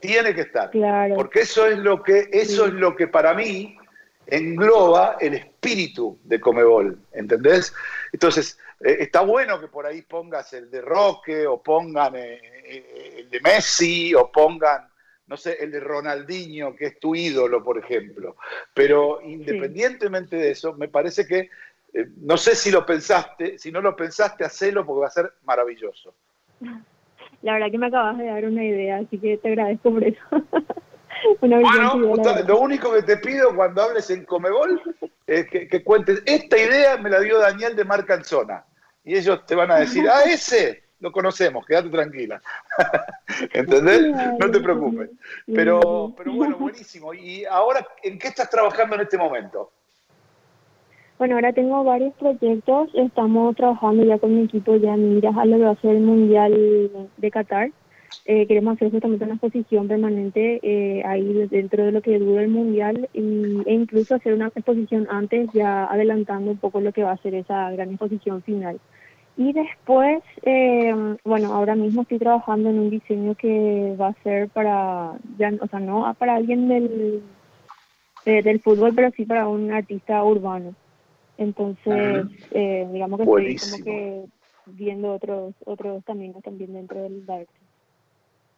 Tiene 0.00 0.34
que 0.34 0.40
estar. 0.40 0.70
Porque 1.14 1.40
eso 1.40 1.66
es 1.66 1.76
lo 1.78 2.02
que, 2.02 2.30
eso 2.32 2.64
es 2.64 2.72
lo 2.72 2.96
que 2.96 3.08
para 3.08 3.34
mí 3.34 3.76
engloba 4.26 5.18
el 5.20 5.34
espíritu 5.34 6.18
de 6.24 6.40
Comebol. 6.40 6.98
¿Entendés? 7.12 7.74
Entonces, 8.12 8.58
eh, 8.80 8.96
está 9.00 9.22
bueno 9.22 9.60
que 9.60 9.68
por 9.68 9.86
ahí 9.86 10.02
pongas 10.02 10.52
el 10.52 10.70
de 10.70 10.80
Roque 10.80 11.46
o 11.46 11.62
pongan 11.62 12.16
eh, 12.16 12.40
eh, 12.64 13.14
el 13.18 13.30
de 13.30 13.40
Messi 13.40 14.14
o 14.14 14.30
pongan 14.30 14.88
no 15.26 15.36
sé, 15.36 15.56
el 15.60 15.72
de 15.72 15.80
Ronaldinho, 15.80 16.74
que 16.74 16.86
es 16.86 17.00
tu 17.00 17.14
ídolo, 17.14 17.62
por 17.62 17.78
ejemplo. 17.78 18.36
Pero 18.72 19.20
independientemente 19.22 20.36
de 20.36 20.50
eso, 20.50 20.74
me 20.74 20.88
parece 20.88 21.26
que, 21.26 21.50
eh, 21.92 22.06
no 22.18 22.36
sé 22.36 22.54
si 22.54 22.70
lo 22.70 22.86
pensaste, 22.86 23.58
si 23.58 23.72
no 23.72 23.80
lo 23.80 23.96
pensaste, 23.96 24.44
hacelo 24.44 24.86
porque 24.86 25.00
va 25.00 25.06
a 25.08 25.10
ser 25.10 25.32
maravilloso. 25.44 26.14
La 27.42 27.54
verdad 27.54 27.70
que 27.70 27.78
me 27.78 27.86
acabas 27.86 28.18
de 28.18 28.26
dar 28.26 28.44
una 28.44 28.64
idea, 28.64 28.98
así 28.98 29.18
que 29.18 29.36
te 29.38 29.48
agradezco 29.48 29.90
por 29.90 30.04
eso. 30.04 30.20
bueno, 31.40 31.60
lo 32.46 32.58
único 32.58 32.92
que 32.92 33.02
te 33.02 33.16
pido 33.18 33.54
cuando 33.54 33.82
hables 33.82 34.10
en 34.10 34.24
Comebol 34.24 34.80
es 35.26 35.46
que, 35.48 35.82
cuentes, 35.82 36.22
esta 36.26 36.56
idea 36.56 36.96
me 36.96 37.10
la 37.10 37.20
dio 37.20 37.38
Daniel 37.38 37.74
de 37.74 37.84
Marcanzona. 37.84 38.64
Y 39.04 39.16
ellos 39.16 39.44
te 39.46 39.54
van 39.54 39.70
a 39.70 39.76
decir, 39.76 40.08
ah, 40.08 40.22
ese, 40.26 40.84
lo 41.00 41.12
conocemos, 41.12 41.64
quédate 41.66 41.90
tranquila. 41.90 42.40
¿Entendés? 43.52 44.02
No 44.38 44.50
te 44.50 44.60
preocupes. 44.60 45.10
Pero, 45.46 46.14
pero 46.16 46.32
bueno, 46.32 46.56
buenísimo. 46.56 47.14
¿Y 47.14 47.44
ahora 47.44 47.86
en 48.02 48.18
qué 48.18 48.28
estás 48.28 48.50
trabajando 48.50 48.96
en 48.96 49.02
este 49.02 49.18
momento? 49.18 49.70
Bueno, 51.18 51.36
ahora 51.36 51.52
tengo 51.52 51.82
varios 51.82 52.14
proyectos. 52.14 52.90
Estamos 52.94 53.56
trabajando 53.56 54.04
ya 54.04 54.18
con 54.18 54.36
mi 54.36 54.44
equipo 54.44 54.76
ya 54.76 54.96
miras 54.96 55.36
a 55.36 55.44
lo 55.46 55.56
que 55.56 55.64
va 55.64 55.70
a 55.70 55.80
ser 55.80 55.96
el 55.96 56.02
Mundial 56.02 57.10
de 57.16 57.30
Qatar. 57.30 57.70
Eh, 58.24 58.46
queremos 58.46 58.74
hacer 58.74 58.90
justamente 58.90 59.24
una 59.24 59.34
exposición 59.34 59.86
permanente 59.86 60.58
eh, 60.62 61.02
ahí 61.04 61.46
dentro 61.48 61.84
de 61.84 61.92
lo 61.92 62.02
que 62.02 62.18
dura 62.18 62.42
el 62.42 62.48
Mundial 62.48 63.08
y, 63.14 63.62
e 63.66 63.72
incluso 63.72 64.16
hacer 64.16 64.34
una 64.34 64.48
exposición 64.48 65.06
antes, 65.10 65.48
ya 65.52 65.84
adelantando 65.84 66.50
un 66.50 66.58
poco 66.58 66.80
lo 66.80 66.92
que 66.92 67.04
va 67.04 67.12
a 67.12 67.22
ser 67.22 67.34
esa 67.34 67.70
gran 67.70 67.90
exposición 67.90 68.42
final. 68.42 68.80
Y 69.36 69.52
después, 69.52 70.22
eh, 70.42 70.94
bueno, 71.24 71.52
ahora 71.52 71.74
mismo 71.74 72.02
estoy 72.02 72.18
trabajando 72.18 72.70
en 72.70 72.78
un 72.78 72.90
diseño 72.90 73.34
que 73.34 73.94
va 74.00 74.08
a 74.08 74.22
ser 74.22 74.48
para, 74.48 75.12
ya, 75.38 75.52
o 75.60 75.66
sea, 75.66 75.78
no 75.78 76.12
para 76.18 76.36
alguien 76.36 76.68
del, 76.68 77.22
eh, 78.24 78.42
del 78.42 78.60
fútbol, 78.60 78.94
pero 78.94 79.10
sí 79.10 79.26
para 79.26 79.46
un 79.46 79.70
artista 79.70 80.24
urbano. 80.24 80.74
Entonces, 81.36 82.26
eh, 82.50 82.88
digamos 82.90 83.20
que 83.20 83.52
estoy 83.52 83.70
como 83.70 83.84
que 83.84 84.24
viendo 84.66 85.12
otros 85.12 85.54
otros 85.66 86.02
caminos 86.04 86.42
también 86.42 86.72
dentro 86.72 87.02
del 87.02 87.22
arte. 87.28 87.65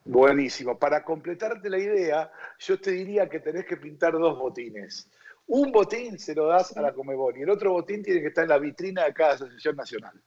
Buenísimo. 0.09 0.79
Para 0.79 1.05
completarte 1.05 1.69
la 1.69 1.79
idea, 1.79 2.33
yo 2.59 2.81
te 2.81 2.93
diría 2.93 3.29
que 3.29 3.41
tenés 3.41 3.67
que 3.67 3.77
pintar 3.77 4.15
dos 4.15 4.38
botines. 4.38 5.07
Un 5.47 5.71
botín 5.71 6.19
se 6.19 6.35
lo 6.35 6.47
das 6.47 6.75
a 6.77 6.81
la 6.81 6.95
Comebol 6.95 7.37
y 7.37 7.43
el 7.43 7.50
otro 7.50 7.73
botín 7.73 8.03
tiene 8.03 8.23
que 8.23 8.29
estar 8.29 8.45
en 8.45 8.49
la 8.49 8.59
vitrina 8.59 9.05
de 9.05 9.12
cada 9.12 9.35
asociación 9.35 9.77
nacional. 9.77 10.19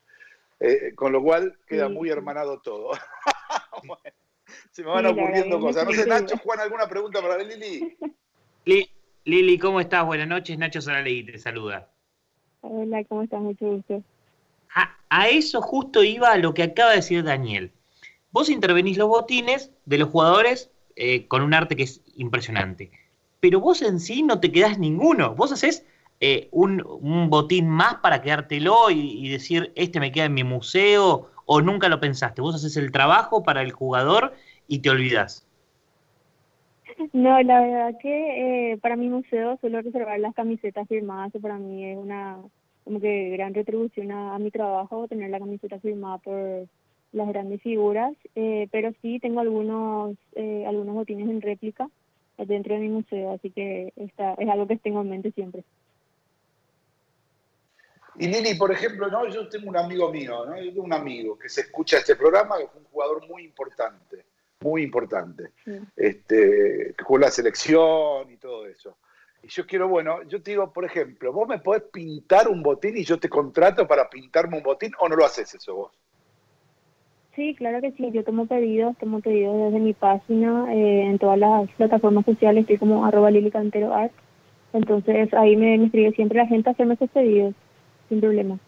Eh, 0.60 0.94
con 0.94 1.12
lo 1.12 1.24
cual 1.24 1.58
queda 1.66 1.90
muy 1.90 2.10
hermanado 2.10 2.60
todo. 2.62 2.92
se 4.72 4.84
me 4.84 4.90
van 4.90 5.08
ocurriendo 5.08 5.60
cosas. 5.60 5.84
No 5.86 5.92
sé, 5.94 6.06
Nacho, 6.06 6.38
Juan, 6.38 6.60
¿alguna 6.60 6.88
pregunta 6.88 7.20
para 7.20 7.40
Lili? 7.40 7.98
Lili, 9.26 9.58
¿cómo 9.58 9.82
estás? 9.82 10.06
Buenas 10.06 10.28
noches. 10.28 10.60
Nacho 10.60 10.80
Saralegui 10.80 11.26
te 11.26 11.40
saluda. 11.40 11.90
Hola, 12.62 13.04
¿cómo 13.06 13.24
estás? 13.24 13.42
Mucho 13.42 13.66
gusto. 13.66 14.04
A, 15.10 15.28
eso 15.28 15.60
justo 15.60 16.04
iba 16.04 16.32
a 16.32 16.38
lo 16.38 16.54
que 16.54 16.64
acaba 16.64 16.92
de 16.92 16.98
decir 16.98 17.24
Daniel. 17.24 17.72
Vos 18.32 18.50
intervenís 18.50 18.98
los 18.98 19.08
botines 19.08 19.72
de 19.86 19.98
los 19.98 20.10
jugadores 20.10 20.72
eh, 20.96 21.28
con 21.28 21.42
un 21.42 21.54
arte 21.54 21.76
que 21.76 21.84
es 21.84 22.02
impresionante. 22.16 22.92
Pero 23.40 23.60
vos 23.60 23.82
en 23.82 24.00
sí 24.00 24.24
no 24.24 24.40
te 24.40 24.52
quedás 24.52 24.80
ninguno. 24.80 25.36
Vos 25.36 25.52
haces 25.52 25.86
eh, 26.20 26.48
un, 26.52 26.84
botín 27.30 27.68
más 27.68 27.96
para 27.96 28.22
quedártelo 28.22 28.92
y, 28.92 29.28
decir, 29.30 29.72
este 29.76 30.00
me 30.00 30.12
queda 30.12 30.26
en 30.26 30.36
mi 30.36 30.44
museo, 30.44 31.32
o 31.46 31.62
nunca 31.62 31.90
lo 31.90 32.00
pensaste? 32.00 32.42
Vos 32.42 32.56
haces 32.56 32.78
el 32.78 32.92
trabajo 32.92 33.44
para 33.44 33.64
el 33.64 33.72
jugador 33.72 34.34
y 34.68 34.80
te 34.80 34.92
olvidas. 34.92 35.48
No, 37.14 37.42
la 37.42 37.62
verdad 37.62 37.98
que 38.00 38.74
eh, 38.74 38.78
para 38.78 38.96
mi 38.96 39.10
museo 39.10 39.58
suelo 39.60 39.82
reservar 39.82 40.20
las 40.20 40.36
camisetas 40.36 40.88
firmadas, 40.88 41.34
para 41.42 41.58
mí 41.58 41.86
es 41.86 41.98
una 41.98 42.38
como 42.84 43.00
que 43.00 43.30
gran 43.30 43.54
retribución 43.54 44.12
a, 44.12 44.38
mi 44.40 44.52
trabajo 44.52 45.08
tener 45.08 45.30
la 45.30 45.40
camiseta 45.40 45.80
firmada 45.80 46.18
por 46.20 46.68
las 47.12 47.27
grandes 47.27 47.62
figuras, 47.62 48.13
eh, 48.36 48.68
pero 48.72 48.91
sí 49.01 49.20
tengo 49.20 49.39
algunos 49.39 50.18
algunos 50.36 50.96
botines 50.96 51.30
en 51.30 51.41
réplica 51.41 51.89
dentro 52.38 52.74
de 52.74 52.80
mi 52.82 52.89
museo, 52.89 53.34
así 53.34 53.51
que 53.51 53.94
está, 53.96 54.34
es 54.34 54.50
algo 54.50 54.68
que 54.68 54.77
tengo 54.77 55.01
en 55.01 55.10
mente 55.10 55.32
siempre. 55.32 55.63
Y 58.18 58.27
Lili, 58.27 58.56
por 58.56 58.72
ejemplo, 58.72 59.10
¿no? 59.10 59.27
yo 59.27 59.48
tengo 59.48 59.70
un 59.70 59.77
amigo 59.77 60.12
mío, 60.12 60.46
¿no? 60.46 60.58
yo 60.58 60.72
tengo 60.72 60.84
un 60.84 60.94
amigo 60.94 61.39
que 61.39 61.50
se 61.50 61.62
escucha 61.62 61.98
este 61.98 62.15
programa, 62.15 62.58
que 62.58 62.68
fue 62.68 62.82
un 62.82 62.88
jugador 62.88 63.27
muy 63.27 63.44
importante, 63.44 64.25
muy 64.60 64.84
importante, 64.84 65.51
este, 65.96 66.94
que 66.98 67.03
jugó 67.03 67.20
la 67.20 67.32
selección 67.32 68.30
y 68.30 68.38
todo 68.38 68.68
eso. 68.68 68.98
Y 69.44 69.48
yo 69.48 69.65
quiero, 69.65 69.88
bueno, 69.88 70.22
yo 70.24 70.41
te 70.44 70.51
digo, 70.51 70.72
por 70.72 70.86
ejemplo, 70.86 71.32
vos 71.34 71.48
me 71.48 71.60
podés 71.60 71.84
pintar 71.84 72.48
un 72.48 72.62
botín 72.62 72.98
y 72.98 73.03
yo 73.03 73.18
te 73.20 73.30
contrato 73.30 73.88
para 73.88 74.10
pintarme 74.10 74.58
un 74.58 74.63
botín 74.63 74.91
o 75.00 75.10
no 75.10 75.15
lo 75.15 75.25
haces 75.25 75.53
eso 75.56 75.75
vos. 75.75 75.91
Sí, 77.42 77.56
claro 77.56 77.82
que 77.82 77.92
sí, 77.94 78.12
yo 78.14 78.24
tomo 78.24 78.46
pedidos, 78.46 78.96
tomo 79.00 79.20
pedidos 79.20 79.58
desde 79.58 79.80
mi 79.80 79.94
página, 79.94 80.72
eh, 80.76 81.08
en 81.08 81.18
todas 81.18 81.40
las 81.40 81.68
plataformas 81.72 82.24
sociales, 82.24 82.62
estoy 82.62 82.78
como 82.78 83.04
arroba 83.04 83.32
Lili 83.32 83.50
Cantero 83.50 83.96
Art. 83.96 84.12
Entonces 84.74 85.34
ahí 85.34 85.56
me, 85.56 85.76
me 85.80 85.86
escribe 85.86 86.12
siempre 86.12 86.38
la 86.38 86.46
gente 86.46 86.70
a 86.70 86.74
hacerme 86.74 86.94
esos 86.94 87.10
pedidos 87.10 87.56
sin 88.10 88.22
problema. 88.22 88.60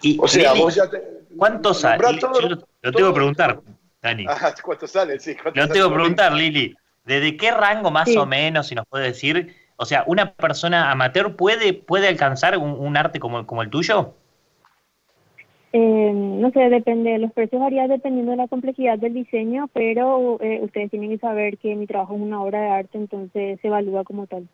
Y, 0.00 0.18
o 0.20 0.26
sea, 0.26 0.54
vos 0.54 0.74
ya 0.74 0.90
te. 0.90 1.00
¿Cuánto 1.36 1.72
sale? 1.72 2.02
Yo 2.20 2.48
lo, 2.48 2.92
tengo 2.92 3.10
que 3.10 3.14
preguntar, 3.14 3.60
Dani. 4.02 4.26
¿Cuánto 4.64 4.88
sale? 4.88 5.20
Sí, 5.20 5.36
lo 5.54 5.68
tengo 5.68 5.88
que 5.88 5.94
preguntar, 5.94 6.32
Lili. 6.32 6.74
¿Desde 7.04 7.36
qué 7.36 7.52
rango 7.52 7.92
más 7.92 8.08
o 8.16 8.26
menos, 8.26 8.66
si 8.66 8.74
nos 8.74 8.86
puede 8.88 9.04
decir? 9.04 9.54
O 9.76 9.84
sea, 9.84 10.02
¿una 10.08 10.32
persona 10.32 10.90
amateur 10.90 11.36
puede, 11.36 11.74
puede 11.74 12.08
alcanzar 12.08 12.58
un, 12.58 12.96
arte 12.96 13.20
como, 13.20 13.46
como 13.46 13.62
el 13.62 13.70
tuyo? 13.70 14.16
Eh, 15.74 16.12
no 16.12 16.50
sé, 16.50 16.68
depende, 16.68 17.18
los 17.18 17.32
precios 17.32 17.60
varían 17.60 17.88
dependiendo 17.88 18.32
de 18.32 18.36
la 18.36 18.48
complejidad 18.48 18.98
del 18.98 19.14
diseño, 19.14 19.68
pero 19.72 20.38
eh, 20.42 20.60
ustedes 20.62 20.90
tienen 20.90 21.10
que 21.10 21.18
saber 21.18 21.56
que 21.56 21.74
mi 21.74 21.86
trabajo 21.86 22.14
es 22.14 22.20
una 22.20 22.42
obra 22.42 22.60
de 22.60 22.68
arte, 22.68 22.98
entonces 22.98 23.58
se 23.60 23.68
evalúa 23.68 24.04
como 24.04 24.26
tal. 24.26 24.46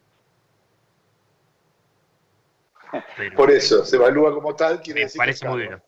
Por 3.36 3.50
eso, 3.50 3.84
se 3.84 3.96
evalúa 3.96 4.32
como 4.32 4.54
tal. 4.54 4.80
Me 4.94 5.08
parece 5.16 5.48
muy 5.48 5.62
bien. 5.62 5.82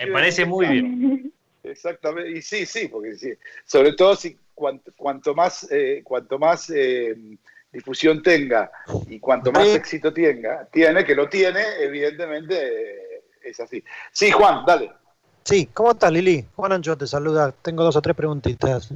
Me 0.00 0.12
parece 0.12 0.46
muy 0.46 0.66
bien. 0.66 1.32
Exactamente, 1.64 2.30
y 2.30 2.40
sí, 2.40 2.64
sí, 2.64 2.88
porque 2.88 3.14
sí. 3.14 3.32
sobre 3.64 3.92
todo 3.92 4.14
si 4.14 4.38
cuanto, 4.54 5.34
más, 5.34 5.70
eh, 5.70 6.02
cuanto 6.04 6.38
más 6.38 6.70
eh, 6.70 7.16
difusión 7.72 8.22
tenga 8.22 8.70
y 9.08 9.18
cuanto 9.20 9.52
más 9.52 9.68
éxito 9.74 10.12
tenga, 10.12 10.66
tiene, 10.72 11.04
que 11.04 11.14
lo 11.14 11.28
tiene, 11.28 11.60
evidentemente 11.80 12.54
eh, 12.56 13.07
es 13.50 13.60
así. 13.60 13.82
Sí, 14.12 14.30
Juan, 14.30 14.64
dale. 14.66 14.90
Sí, 15.44 15.66
¿cómo 15.72 15.92
estás, 15.92 16.12
Lili? 16.12 16.44
Juan 16.56 16.72
Ancho 16.72 16.96
te 16.96 17.06
saluda. 17.06 17.52
Tengo 17.62 17.82
dos 17.82 17.96
o 17.96 18.02
tres 18.02 18.14
preguntitas. 18.14 18.92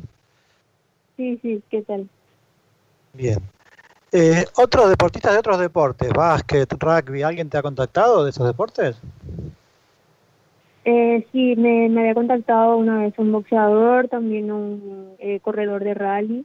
Sí, 1.17 1.39
sí, 1.41 1.63
¿qué 1.71 1.83
tal? 1.83 2.09
Bien. 3.15 3.39
Eh, 4.13 4.45
¿Otros 4.57 4.91
deportistas 4.91 5.33
de 5.33 5.39
otros 5.39 5.59
deportes, 5.59 6.13
básquet, 6.13 6.71
rugby, 6.79 7.23
alguien 7.23 7.49
te 7.49 7.57
ha 7.57 7.63
contactado 7.63 8.25
de 8.25 8.31
esos 8.31 8.47
deportes? 8.47 9.01
Eh, 10.85 11.27
sí, 11.33 11.55
me, 11.57 11.87
había 11.99 12.13
contactado 12.13 12.77
una 12.77 12.99
vez 12.99 13.15
un 13.17 13.33
boxeador, 13.33 14.09
también 14.09 14.53
un 14.53 15.15
eh, 15.19 15.41
corredor 15.41 15.85
de 15.85 15.95
rally 15.95 16.45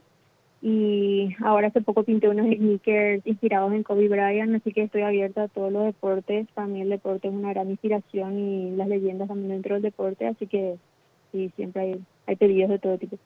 y 0.60 1.36
ahora 1.44 1.68
hace 1.68 1.80
poco 1.80 2.02
pinté 2.02 2.28
unos 2.28 2.46
sneakers 2.46 3.24
inspirados 3.26 3.72
en 3.72 3.84
Kobe 3.84 4.08
Bryant, 4.08 4.56
así 4.56 4.72
que 4.72 4.82
estoy 4.82 5.02
abierta 5.02 5.44
a 5.44 5.48
todos 5.48 5.72
los 5.72 5.84
deportes. 5.84 6.48
Para 6.52 6.66
mí 6.66 6.80
el 6.80 6.88
deporte 6.88 7.28
es 7.28 7.34
una 7.34 7.50
gran 7.50 7.70
inspiración 7.70 8.38
y 8.38 8.70
las 8.76 8.88
leyendas 8.88 9.28
también 9.28 9.50
dentro 9.50 9.74
del 9.74 9.82
deporte, 9.82 10.26
así 10.26 10.46
que 10.48 10.76
sí, 11.30 11.52
siempre 11.54 12.00
hay, 12.26 12.36
pedidos 12.36 12.70
de 12.70 12.78
todo 12.80 12.98
tipo. 12.98 13.16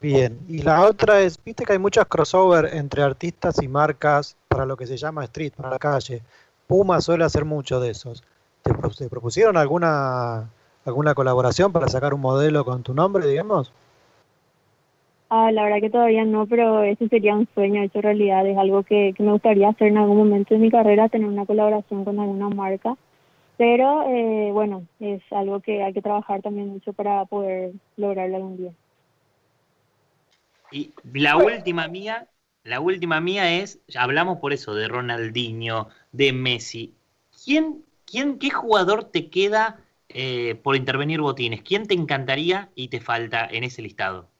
Bien, 0.00 0.38
y 0.48 0.62
la 0.62 0.82
otra 0.86 1.20
es, 1.20 1.42
viste 1.44 1.64
que 1.64 1.72
hay 1.72 1.78
muchos 1.78 2.04
crossover 2.06 2.70
entre 2.72 3.02
artistas 3.02 3.60
y 3.62 3.68
marcas 3.68 4.36
para 4.48 4.66
lo 4.66 4.76
que 4.76 4.86
se 4.86 4.96
llama 4.96 5.24
street, 5.24 5.52
para 5.56 5.70
la 5.70 5.78
calle. 5.78 6.22
Puma 6.66 7.00
suele 7.00 7.24
hacer 7.24 7.44
mucho 7.44 7.80
de 7.80 7.90
esos. 7.90 8.22
¿Te, 8.62 9.08
propusieron 9.08 9.56
alguna 9.56 10.48
alguna 10.84 11.14
colaboración 11.14 11.72
para 11.72 11.88
sacar 11.88 12.14
un 12.14 12.20
modelo 12.20 12.64
con 12.64 12.82
tu 12.82 12.94
nombre, 12.94 13.26
digamos? 13.26 13.72
Ah, 15.34 15.50
la 15.50 15.62
verdad 15.62 15.80
que 15.80 15.88
todavía 15.88 16.26
no, 16.26 16.46
pero 16.46 16.82
ese 16.82 17.08
sería 17.08 17.34
un 17.34 17.48
sueño 17.54 17.82
hecho 17.82 18.02
realidad. 18.02 18.46
Es 18.46 18.58
algo 18.58 18.82
que, 18.82 19.14
que 19.16 19.22
me 19.22 19.32
gustaría 19.32 19.70
hacer 19.70 19.88
en 19.88 19.96
algún 19.96 20.18
momento 20.18 20.52
de 20.52 20.60
mi 20.60 20.70
carrera, 20.70 21.08
tener 21.08 21.26
una 21.26 21.46
colaboración 21.46 22.04
con 22.04 22.20
alguna 22.20 22.50
marca. 22.50 22.98
Pero 23.56 24.02
eh, 24.10 24.50
bueno, 24.52 24.86
es 25.00 25.22
algo 25.30 25.60
que 25.60 25.82
hay 25.82 25.94
que 25.94 26.02
trabajar 26.02 26.42
también 26.42 26.68
mucho 26.68 26.92
para 26.92 27.24
poder 27.24 27.72
lograrlo 27.96 28.36
algún 28.36 28.58
día. 28.58 28.72
Y 30.70 30.92
la 31.14 31.38
última 31.38 31.88
mía, 31.88 32.28
la 32.62 32.80
última 32.80 33.22
mía 33.22 33.58
es, 33.58 33.80
hablamos 33.96 34.36
por 34.36 34.52
eso 34.52 34.74
de 34.74 34.86
Ronaldinho, 34.86 35.88
de 36.12 36.34
Messi. 36.34 36.92
¿Quién, 37.42 37.86
quién, 38.04 38.38
qué 38.38 38.50
jugador 38.50 39.04
te 39.04 39.30
queda 39.30 39.78
eh, 40.10 40.56
por 40.62 40.76
intervenir 40.76 41.22
botines. 41.22 41.62
¿Quién 41.62 41.86
te 41.86 41.94
encantaría 41.94 42.68
y 42.74 42.88
te 42.88 43.00
falta 43.00 43.48
en 43.50 43.64
ese 43.64 43.80
listado? 43.80 44.31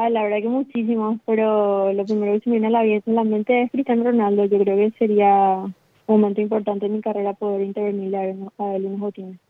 Ah, 0.00 0.10
la 0.10 0.22
verdad 0.22 0.36
que 0.42 0.48
muchísimos, 0.48 1.18
pero 1.26 1.92
lo 1.92 2.04
primero 2.04 2.34
que 2.34 2.40
se 2.44 2.50
me 2.50 2.60
viene 2.60 2.68
a 2.68 2.70
la, 2.70 2.84
en 2.84 3.02
la 3.04 3.24
mente 3.24 3.62
es 3.62 3.72
Cristiano 3.72 4.04
Ronaldo. 4.04 4.44
Yo 4.44 4.60
creo 4.60 4.76
que 4.76 4.96
sería 4.96 5.56
un 5.56 5.74
momento 6.06 6.40
importante 6.40 6.86
en 6.86 6.92
mi 6.92 7.00
carrera 7.00 7.32
poder 7.32 7.62
intervenir 7.62 8.14
a 8.14 8.26
él, 8.26 8.48
a 8.58 8.62
unos 8.62 9.00
botines. 9.00 9.40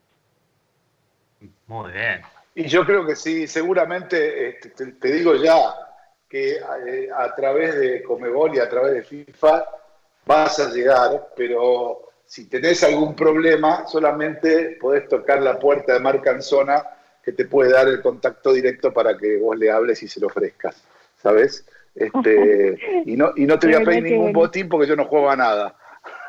Muy 1.67 1.93
bien. 1.93 2.23
Y 2.55 2.65
yo 2.65 2.87
creo 2.87 3.07
que 3.07 3.15
sí, 3.15 3.47
seguramente, 3.47 4.49
este, 4.49 4.71
te, 4.71 4.93
te 4.93 5.13
digo 5.13 5.35
ya, 5.35 5.59
que 6.27 6.53
eh, 6.53 7.11
a 7.15 7.35
través 7.35 7.79
de 7.79 8.03
Comebol 8.03 8.55
y 8.55 8.61
a 8.61 8.71
través 8.71 8.95
de 8.95 9.03
FIFA 9.03 9.67
vas 10.25 10.59
a 10.61 10.71
llegar, 10.71 11.29
pero 11.37 12.09
si 12.25 12.49
tenés 12.49 12.83
algún 12.85 13.15
problema, 13.15 13.87
solamente 13.87 14.79
podés 14.81 15.07
tocar 15.09 15.43
la 15.43 15.59
puerta 15.59 15.93
de 15.93 16.01
Marcanzona 16.01 16.83
que 17.29 17.33
te 17.35 17.45
puede 17.45 17.73
dar 17.73 17.87
el 17.87 18.01
contacto 18.01 18.55
directo 18.55 18.91
para 18.91 19.19
que 19.19 19.37
vos 19.37 19.55
le 19.59 19.71
hables 19.71 20.03
y 20.03 20.09
se 20.09 20.19
lo 20.19 20.29
ofrezcas, 20.29 20.83
¿sabes? 21.23 21.63
Este, 21.95 22.79
y, 23.05 23.19
no, 23.19 23.33
y 23.37 23.45
no 23.45 23.59
te 23.59 23.67
voy 23.71 23.77
a 23.77 23.85
pedir 23.85 24.05
ningún 24.05 24.33
botín 24.33 24.67
porque 24.67 24.87
yo 24.87 24.97
no 24.97 25.05
juego 25.05 25.29
a 25.29 25.37
nada. 25.37 25.77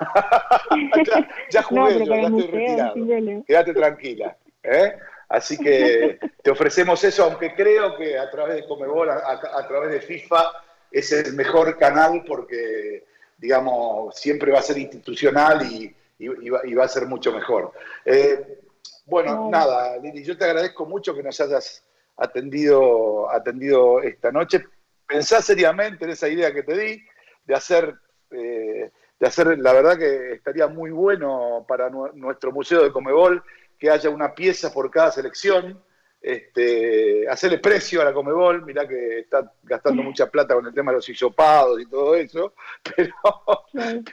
ya, 1.05 1.29
ya, 1.49 1.63
jugué, 1.63 1.99
no, 1.99 2.05
yo, 2.05 2.15
ya 2.15 2.27
estoy 2.27 2.47
retirado. 2.51 3.43
Quédate 3.47 3.73
tranquila. 3.73 4.35
¿eh? 4.61 4.93
Así 5.29 5.57
que 5.57 6.19
te 6.43 6.51
ofrecemos 6.51 7.01
eso, 7.01 7.23
aunque 7.23 7.53
creo 7.55 7.95
que 7.95 8.17
a 8.17 8.29
través 8.29 8.55
de 8.55 8.67
Comebol, 8.67 9.09
a, 9.09 9.13
a, 9.19 9.59
a, 9.59 9.67
través 9.69 9.91
de 9.91 10.01
FIFA, 10.01 10.51
es 10.91 11.13
el 11.13 11.33
mejor 11.33 11.77
canal 11.77 12.25
porque, 12.27 13.05
digamos, 13.37 14.19
siempre 14.19 14.51
va 14.51 14.59
a 14.59 14.63
ser 14.63 14.77
institucional 14.77 15.65
y, 15.65 15.95
y, 16.17 16.25
y, 16.25 16.49
va, 16.49 16.59
y 16.65 16.73
va, 16.73 16.83
a 16.83 16.89
ser 16.89 17.05
mucho 17.05 17.31
mejor. 17.31 17.71
Eh, 18.03 18.59
bueno, 19.09 19.45
oh. 19.45 19.49
nada, 19.49 19.97
Lili, 19.97 20.23
yo 20.23 20.37
te 20.37 20.45
agradezco 20.45 20.85
mucho 20.85 21.13
que 21.13 21.23
nos 21.23 21.39
hayas 21.41 21.83
atendido, 22.17 23.29
atendido 23.29 24.01
esta 24.01 24.31
noche. 24.31 24.65
Pensá 25.07 25.41
seriamente 25.41 26.05
en 26.05 26.11
esa 26.11 26.27
idea 26.27 26.53
que 26.53 26.63
te 26.63 26.77
di 26.77 27.03
de 27.45 27.55
hacer, 27.55 27.95
eh, 28.31 28.91
de 29.19 29.27
hacer, 29.27 29.57
la 29.59 29.73
verdad 29.73 29.97
que 29.97 30.33
estaría 30.33 30.67
muy 30.67 30.91
bueno 30.91 31.65
para 31.67 31.89
nuestro 31.89 32.51
museo 32.51 32.83
de 32.83 32.91
Comebol 32.91 33.43
que 33.79 33.89
haya 33.89 34.09
una 34.09 34.35
pieza 34.35 34.71
por 34.71 34.91
cada 34.91 35.11
selección, 35.11 35.81
este, 36.21 37.27
hacerle 37.29 37.59
precio 37.59 38.01
a 38.01 38.05
la 38.05 38.13
Comebol, 38.13 38.65
mirá 38.65 38.87
que 38.87 39.19
está 39.19 39.51
gastando 39.63 40.03
mucha 40.03 40.29
plata 40.29 40.53
con 40.53 40.65
el 40.65 40.73
tema 40.73 40.91
de 40.91 40.97
los 40.97 41.09
hisopados 41.09 41.79
y 41.81 41.85
todo 41.85 42.15
eso, 42.15 42.53
pero, 42.95 43.13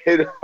pero 0.05 0.35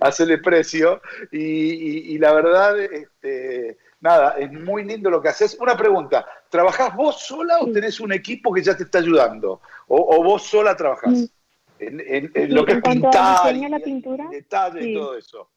hacerle 0.00 0.38
precio. 0.38 1.00
Y, 1.30 1.38
y, 1.38 2.14
y 2.14 2.18
la 2.18 2.32
verdad, 2.32 2.78
este, 2.80 3.78
nada, 4.00 4.36
es 4.38 4.52
muy 4.52 4.84
lindo 4.84 5.08
lo 5.08 5.22
que 5.22 5.28
haces. 5.28 5.56
Una 5.60 5.76
pregunta, 5.76 6.26
¿trabajás 6.50 6.94
vos 6.94 7.20
sola 7.20 7.58
o 7.60 7.70
tenés 7.70 8.00
un 8.00 8.12
equipo 8.12 8.52
que 8.52 8.62
ya 8.62 8.76
te 8.76 8.82
está 8.84 8.98
ayudando? 8.98 9.60
¿O, 9.88 10.16
o 10.16 10.22
vos 10.22 10.42
sola 10.42 10.76
trabajás? 10.76 11.32
En, 11.78 12.30
en, 12.34 12.54
lo 12.54 12.64
que 12.64 12.72
es 12.72 12.80
pintar, 12.82 13.56
la 13.56 13.80
pintura, 13.80 14.28
detalle 14.30 14.90
y 14.90 14.94
todo 14.94 15.16
eso. 15.16 15.48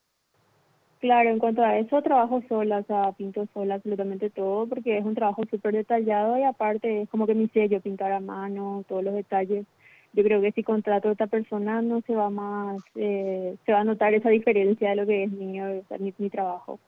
Claro, 1.00 1.30
en 1.30 1.40
cuanto 1.40 1.62
a 1.62 1.78
eso, 1.78 2.02
trabajo 2.02 2.42
sola, 2.48 2.80
o 2.80 2.84
sea, 2.84 3.12
pinto 3.12 3.48
sola 3.54 3.76
absolutamente 3.76 4.30
todo, 4.30 4.66
porque 4.68 4.98
es 4.98 5.06
un 5.06 5.14
trabajo 5.14 5.44
súper 5.50 5.74
detallado 5.74 6.38
y 6.38 6.44
aparte 6.44 7.02
es 7.02 7.10
como 7.10 7.28
que 7.28 7.36
mi 7.36 7.48
sello, 7.50 7.82
pintar 7.82 8.12
a 8.12 8.20
mano, 8.20 8.84
todos 8.88 9.04
los 9.04 9.14
detalles. 9.14 9.66
Yo 10.14 10.24
creo 10.24 10.42
que 10.42 10.54
si 10.54 10.64
contrato 10.64 11.10
a 11.10 11.12
otra 11.12 11.28
persona 11.28 11.82
no 11.82 12.02
se 12.02 12.16
va 12.16 12.30
más, 12.30 12.82
eh, 12.96 13.56
se 13.66 13.74
va 13.74 13.82
a 13.82 13.84
notar 13.84 14.14
esa 14.14 14.30
diferencia 14.30 14.90
de 14.90 14.96
lo 14.96 15.06
que 15.06 15.24
es 15.26 15.32
mi, 15.32 15.60
mi, 15.60 16.14
mi 16.18 16.30
trabajo. 16.30 16.80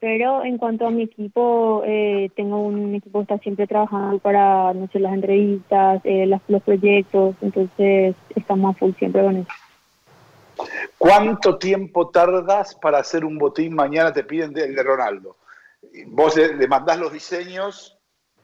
Pero 0.00 0.44
en 0.44 0.58
cuanto 0.58 0.86
a 0.86 0.90
mi 0.90 1.04
equipo, 1.04 1.82
eh, 1.86 2.30
tengo 2.36 2.60
un 2.60 2.94
equipo 2.96 3.20
que 3.20 3.22
está 3.22 3.38
siempre 3.38 3.66
trabajando 3.66 4.18
para, 4.18 4.74
no 4.74 4.88
las 4.92 5.14
entrevistas, 5.14 6.00
eh, 6.04 6.26
las, 6.26 6.42
los 6.48 6.62
proyectos, 6.62 7.36
entonces 7.40 8.14
estamos 8.34 8.74
a 8.74 8.78
full 8.78 8.92
siempre 8.98 9.22
con 9.22 9.36
eso. 9.36 9.50
¿Cuánto 10.98 11.58
tiempo 11.58 12.10
tardas 12.10 12.74
para 12.74 12.98
hacer 12.98 13.24
un 13.24 13.38
botín? 13.38 13.74
Mañana 13.74 14.12
te 14.12 14.24
piden 14.24 14.56
el 14.56 14.74
de 14.74 14.82
Ronaldo. 14.82 15.36
Vos 16.06 16.36
le, 16.36 16.66
mandás 16.66 16.98
los 16.98 17.12
diseños 17.12 17.98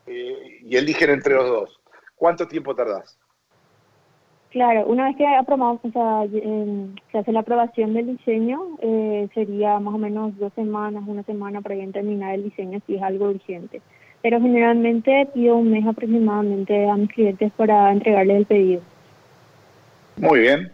eh, 0.07 0.61
y 0.63 0.77
eligen 0.77 1.11
entre 1.11 1.35
los 1.35 1.49
dos. 1.49 1.81
¿Cuánto 2.17 2.47
tiempo 2.47 2.75
tardás? 2.75 3.19
Claro, 4.51 4.85
una 4.87 5.07
vez 5.07 5.17
que 5.17 5.27
aprobamos, 5.27 5.81
o 5.85 5.91
sea, 5.93 6.25
eh, 6.25 6.87
se 7.13 7.19
hace 7.19 7.33
la 7.33 7.41
aprobación 7.41 7.95
del 7.95 8.17
diseño, 8.17 8.61
eh, 8.83 9.29
sería 9.33 9.79
más 9.79 9.95
o 9.95 9.99
menos 9.99 10.37
dos 10.39 10.53
semanas, 10.55 11.05
una 11.07 11.23
semana 11.23 11.61
para 11.61 11.77
bien 11.77 11.93
terminar 11.93 12.35
el 12.35 12.45
diseño 12.45 12.81
si 12.87 12.97
es 12.97 13.03
algo 13.03 13.27
urgente. 13.27 13.81
Pero 14.23 14.41
generalmente 14.41 15.29
pido 15.33 15.57
un 15.57 15.71
mes 15.71 15.87
aproximadamente 15.87 16.89
a 16.91 16.97
mis 16.97 17.11
clientes 17.11 17.53
para 17.57 17.93
entregarles 17.93 18.39
el 18.39 18.47
pedido. 18.47 18.83
Muy 20.17 20.41
bien. 20.41 20.73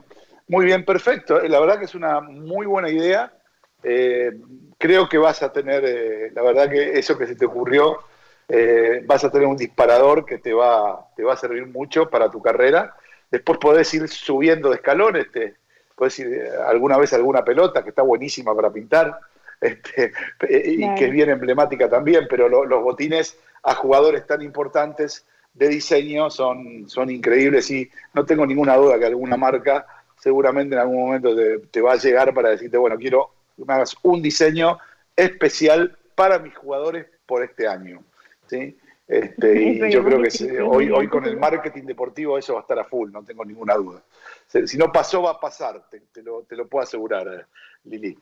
Muy 0.49 0.65
bien, 0.65 0.85
perfecto. 0.85 1.41
La 1.41 1.61
verdad 1.61 1.79
que 1.79 1.87
es 1.87 1.95
una 1.95 2.21
muy 2.21 2.67
buena 2.67 2.89
idea. 2.89 3.33
Eh, 3.83 4.33
creo 4.79 5.09
que 5.09 5.19
vas 5.19 5.43
a 5.43 5.53
tener, 5.53 5.85
eh, 5.85 6.31
la 6.35 6.43
verdad 6.43 6.71
que 6.71 6.99
eso 6.99 7.19
que 7.19 7.27
se 7.27 7.37
te 7.37 7.47
ocurrió, 7.47 7.99
eh, 8.49 9.03
vas 9.05 9.25
a 9.25 9.31
tener 9.31 9.47
un 9.47 9.57
disparador 9.57 10.25
que 10.25 10.39
te 10.39 10.53
va, 10.53 11.09
te 11.17 11.25
va 11.25 11.35
a 11.35 11.37
servir 11.37 11.67
mucho 11.67 12.09
para 12.09 12.31
tu 12.31 12.41
carrera. 12.41 12.95
Después 13.31 13.59
podés 13.59 13.93
ir 13.95 14.09
subiendo 14.09 14.71
de 14.71 14.77
escalones, 14.77 15.31
te, 15.33 15.55
podés 15.97 16.19
ir 16.21 16.29
eh, 16.29 16.51
alguna 16.67 16.97
vez 16.97 17.13
alguna 17.13 17.45
pelota 17.45 17.83
que 17.83 17.91
está 17.91 18.03
buenísima 18.03 18.55
para 18.55 18.71
pintar 18.71 19.19
este, 19.61 20.13
y 20.49 20.95
que 20.95 21.07
es 21.07 21.11
bien 21.11 21.31
emblemática 21.31 21.89
también, 21.89 22.27
pero 22.31 22.49
lo, 22.49 22.65
los 22.65 22.83
botines 22.83 23.37
a 23.65 23.75
jugadores 23.75 24.27
tan 24.27 24.43
importantes 24.43 25.27
de 25.55 25.69
diseño 25.69 26.31
son, 26.31 26.89
son 26.89 27.11
increíbles 27.11 27.71
y 27.71 27.91
no 28.13 28.25
tengo 28.27 28.47
ninguna 28.47 28.77
duda 28.77 28.99
que 28.99 29.07
alguna 29.07 29.37
marca 29.37 29.87
seguramente 30.19 30.75
en 30.75 30.81
algún 30.81 31.01
momento 31.07 31.35
te, 31.35 31.59
te, 31.59 31.81
va 31.81 31.93
a 31.93 31.97
llegar 31.97 32.35
para 32.35 32.51
decirte, 32.51 32.79
bueno, 32.79 32.97
quiero 32.97 33.33
que 33.57 33.65
me 33.65 33.75
hagas 33.75 33.97
un 34.03 34.23
diseño 34.23 34.79
especial 35.15 35.97
para 36.15 36.39
mis 36.39 36.55
jugadores 36.57 37.07
por 37.27 37.43
este 37.43 37.67
año. 37.69 38.03
¿sí? 38.47 38.77
Este, 39.07 39.63
y 39.63 39.93
yo 39.93 40.05
creo 40.05 40.21
que 40.21 40.31
sí, 40.31 40.49
hoy, 40.59 40.91
hoy 40.91 41.09
con 41.09 41.25
el 41.27 41.37
marketing 41.37 41.85
deportivo 41.85 42.37
eso 42.37 42.55
va 42.55 42.61
a 42.61 42.63
estar 42.63 42.79
a 42.79 42.85
full, 42.85 43.13
no 43.13 43.23
tengo 43.23 43.45
ninguna 43.45 43.75
duda. 43.75 44.03
Si 44.67 44.77
no 44.77 44.91
pasó, 44.91 45.23
va 45.23 45.33
a 45.33 45.41
pasar, 45.41 45.89
te, 45.89 46.01
te, 46.13 46.23
lo, 46.23 46.43
te 46.43 46.57
lo, 46.57 46.67
puedo 46.67 46.83
asegurar, 46.83 47.47
Lili. 47.85 48.19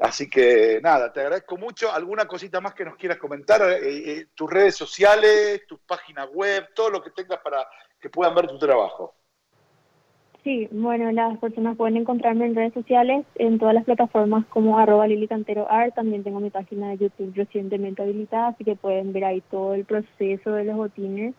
Así 0.00 0.28
que 0.28 0.78
nada, 0.82 1.12
te 1.12 1.20
agradezco 1.20 1.56
mucho. 1.56 1.92
¿Alguna 1.92 2.26
cosita 2.26 2.60
más 2.60 2.74
que 2.74 2.84
nos 2.84 2.96
quieras 2.96 3.18
comentar? 3.18 3.62
Eh, 3.62 3.78
eh, 3.82 4.26
tus 4.34 4.50
redes 4.50 4.76
sociales, 4.76 5.66
tus 5.66 5.80
páginas 5.80 6.28
web, 6.32 6.68
todo 6.74 6.90
lo 6.90 7.02
que 7.02 7.10
tengas 7.10 7.40
para 7.40 7.66
que 7.98 8.08
puedan 8.08 8.34
ver 8.34 8.46
tu 8.46 8.58
trabajo. 8.58 9.14
Sí, 10.42 10.68
bueno, 10.70 11.12
las 11.12 11.38
personas 11.38 11.76
pueden 11.76 11.98
encontrarme 11.98 12.46
en 12.46 12.54
redes 12.54 12.72
sociales, 12.72 13.26
en 13.34 13.58
todas 13.58 13.74
las 13.74 13.84
plataformas 13.84 14.46
como 14.46 14.78
arroba 14.78 15.06
Lili 15.06 15.28
Cantero 15.28 15.70
Art, 15.70 15.94
también 15.94 16.24
tengo 16.24 16.40
mi 16.40 16.48
página 16.48 16.88
de 16.90 16.96
YouTube 16.96 17.34
recientemente 17.34 18.02
habilitada, 18.02 18.48
así 18.48 18.64
que 18.64 18.74
pueden 18.74 19.12
ver 19.12 19.24
ahí 19.26 19.42
todo 19.50 19.74
el 19.74 19.84
proceso 19.84 20.52
de 20.52 20.64
los 20.64 20.76
botines. 20.76 21.34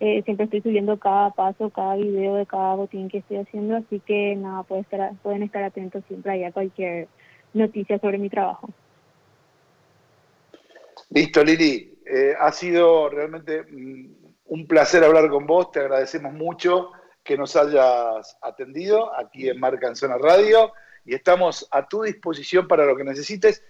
Eh, 0.00 0.22
siempre 0.24 0.44
estoy 0.44 0.62
subiendo 0.62 0.98
cada 0.98 1.30
paso, 1.30 1.68
cada 1.68 1.96
video 1.96 2.34
de 2.34 2.46
cada 2.46 2.74
botín 2.76 3.10
que 3.10 3.18
estoy 3.18 3.38
haciendo, 3.38 3.76
así 3.76 4.00
que 4.00 4.34
nada, 4.36 4.62
pueden 4.62 4.84
estar, 4.84 5.12
pueden 5.22 5.42
estar 5.42 5.62
atentos 5.62 6.02
siempre 6.08 6.32
ahí 6.32 6.44
a 6.44 6.52
cualquier 6.52 7.08
noticia 7.52 7.98
sobre 7.98 8.16
mi 8.16 8.30
trabajo. 8.30 8.70
Listo, 11.10 11.44
Lili. 11.44 11.92
Eh, 12.06 12.34
ha 12.38 12.52
sido 12.52 13.10
realmente 13.10 13.62
un 14.46 14.66
placer 14.66 15.02
hablar 15.02 15.28
con 15.28 15.46
vos, 15.46 15.72
te 15.72 15.80
agradecemos 15.80 16.32
mucho 16.32 16.92
que 17.26 17.36
nos 17.36 17.54
hayas 17.56 18.38
atendido 18.40 19.14
aquí 19.14 19.50
en 19.50 19.60
Marca 19.60 19.88
en 19.88 19.96
Zona 19.96 20.16
Radio 20.16 20.72
y 21.04 21.14
estamos 21.14 21.68
a 21.70 21.86
tu 21.86 22.02
disposición 22.02 22.66
para 22.66 22.86
lo 22.86 22.96
que 22.96 23.04
necesites, 23.04 23.62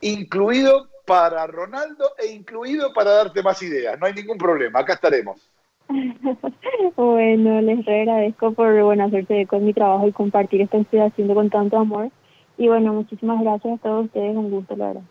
incluido 0.00 0.88
para 1.04 1.46
Ronaldo 1.46 2.12
e 2.16 2.28
incluido 2.28 2.92
para 2.94 3.10
darte 3.10 3.42
más 3.42 3.62
ideas. 3.62 3.98
No 3.98 4.06
hay 4.06 4.14
ningún 4.14 4.38
problema, 4.38 4.80
acá 4.80 4.94
estaremos. 4.94 5.50
bueno, 6.96 7.60
les 7.60 7.86
agradezco 7.86 8.52
por 8.52 8.80
bueno, 8.82 9.04
hacerse 9.04 9.46
con 9.46 9.66
mi 9.66 9.74
trabajo 9.74 10.08
y 10.08 10.12
compartir 10.12 10.62
esto 10.62 10.78
que 10.78 10.82
estoy 10.82 11.00
haciendo 11.00 11.34
con 11.34 11.50
tanto 11.50 11.76
amor. 11.76 12.10
Y 12.56 12.68
bueno, 12.68 12.92
muchísimas 12.92 13.42
gracias 13.42 13.74
a 13.74 13.82
todos 13.82 14.06
ustedes, 14.06 14.36
un 14.36 14.50
gusto, 14.50 14.76
la 14.76 14.86
verdad. 14.88 15.02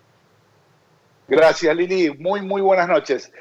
Gracias, 1.27 1.75
Lili. 1.75 2.11
Muy, 2.17 2.41
muy 2.41 2.61
buenas 2.61 2.87
noches. 2.87 3.31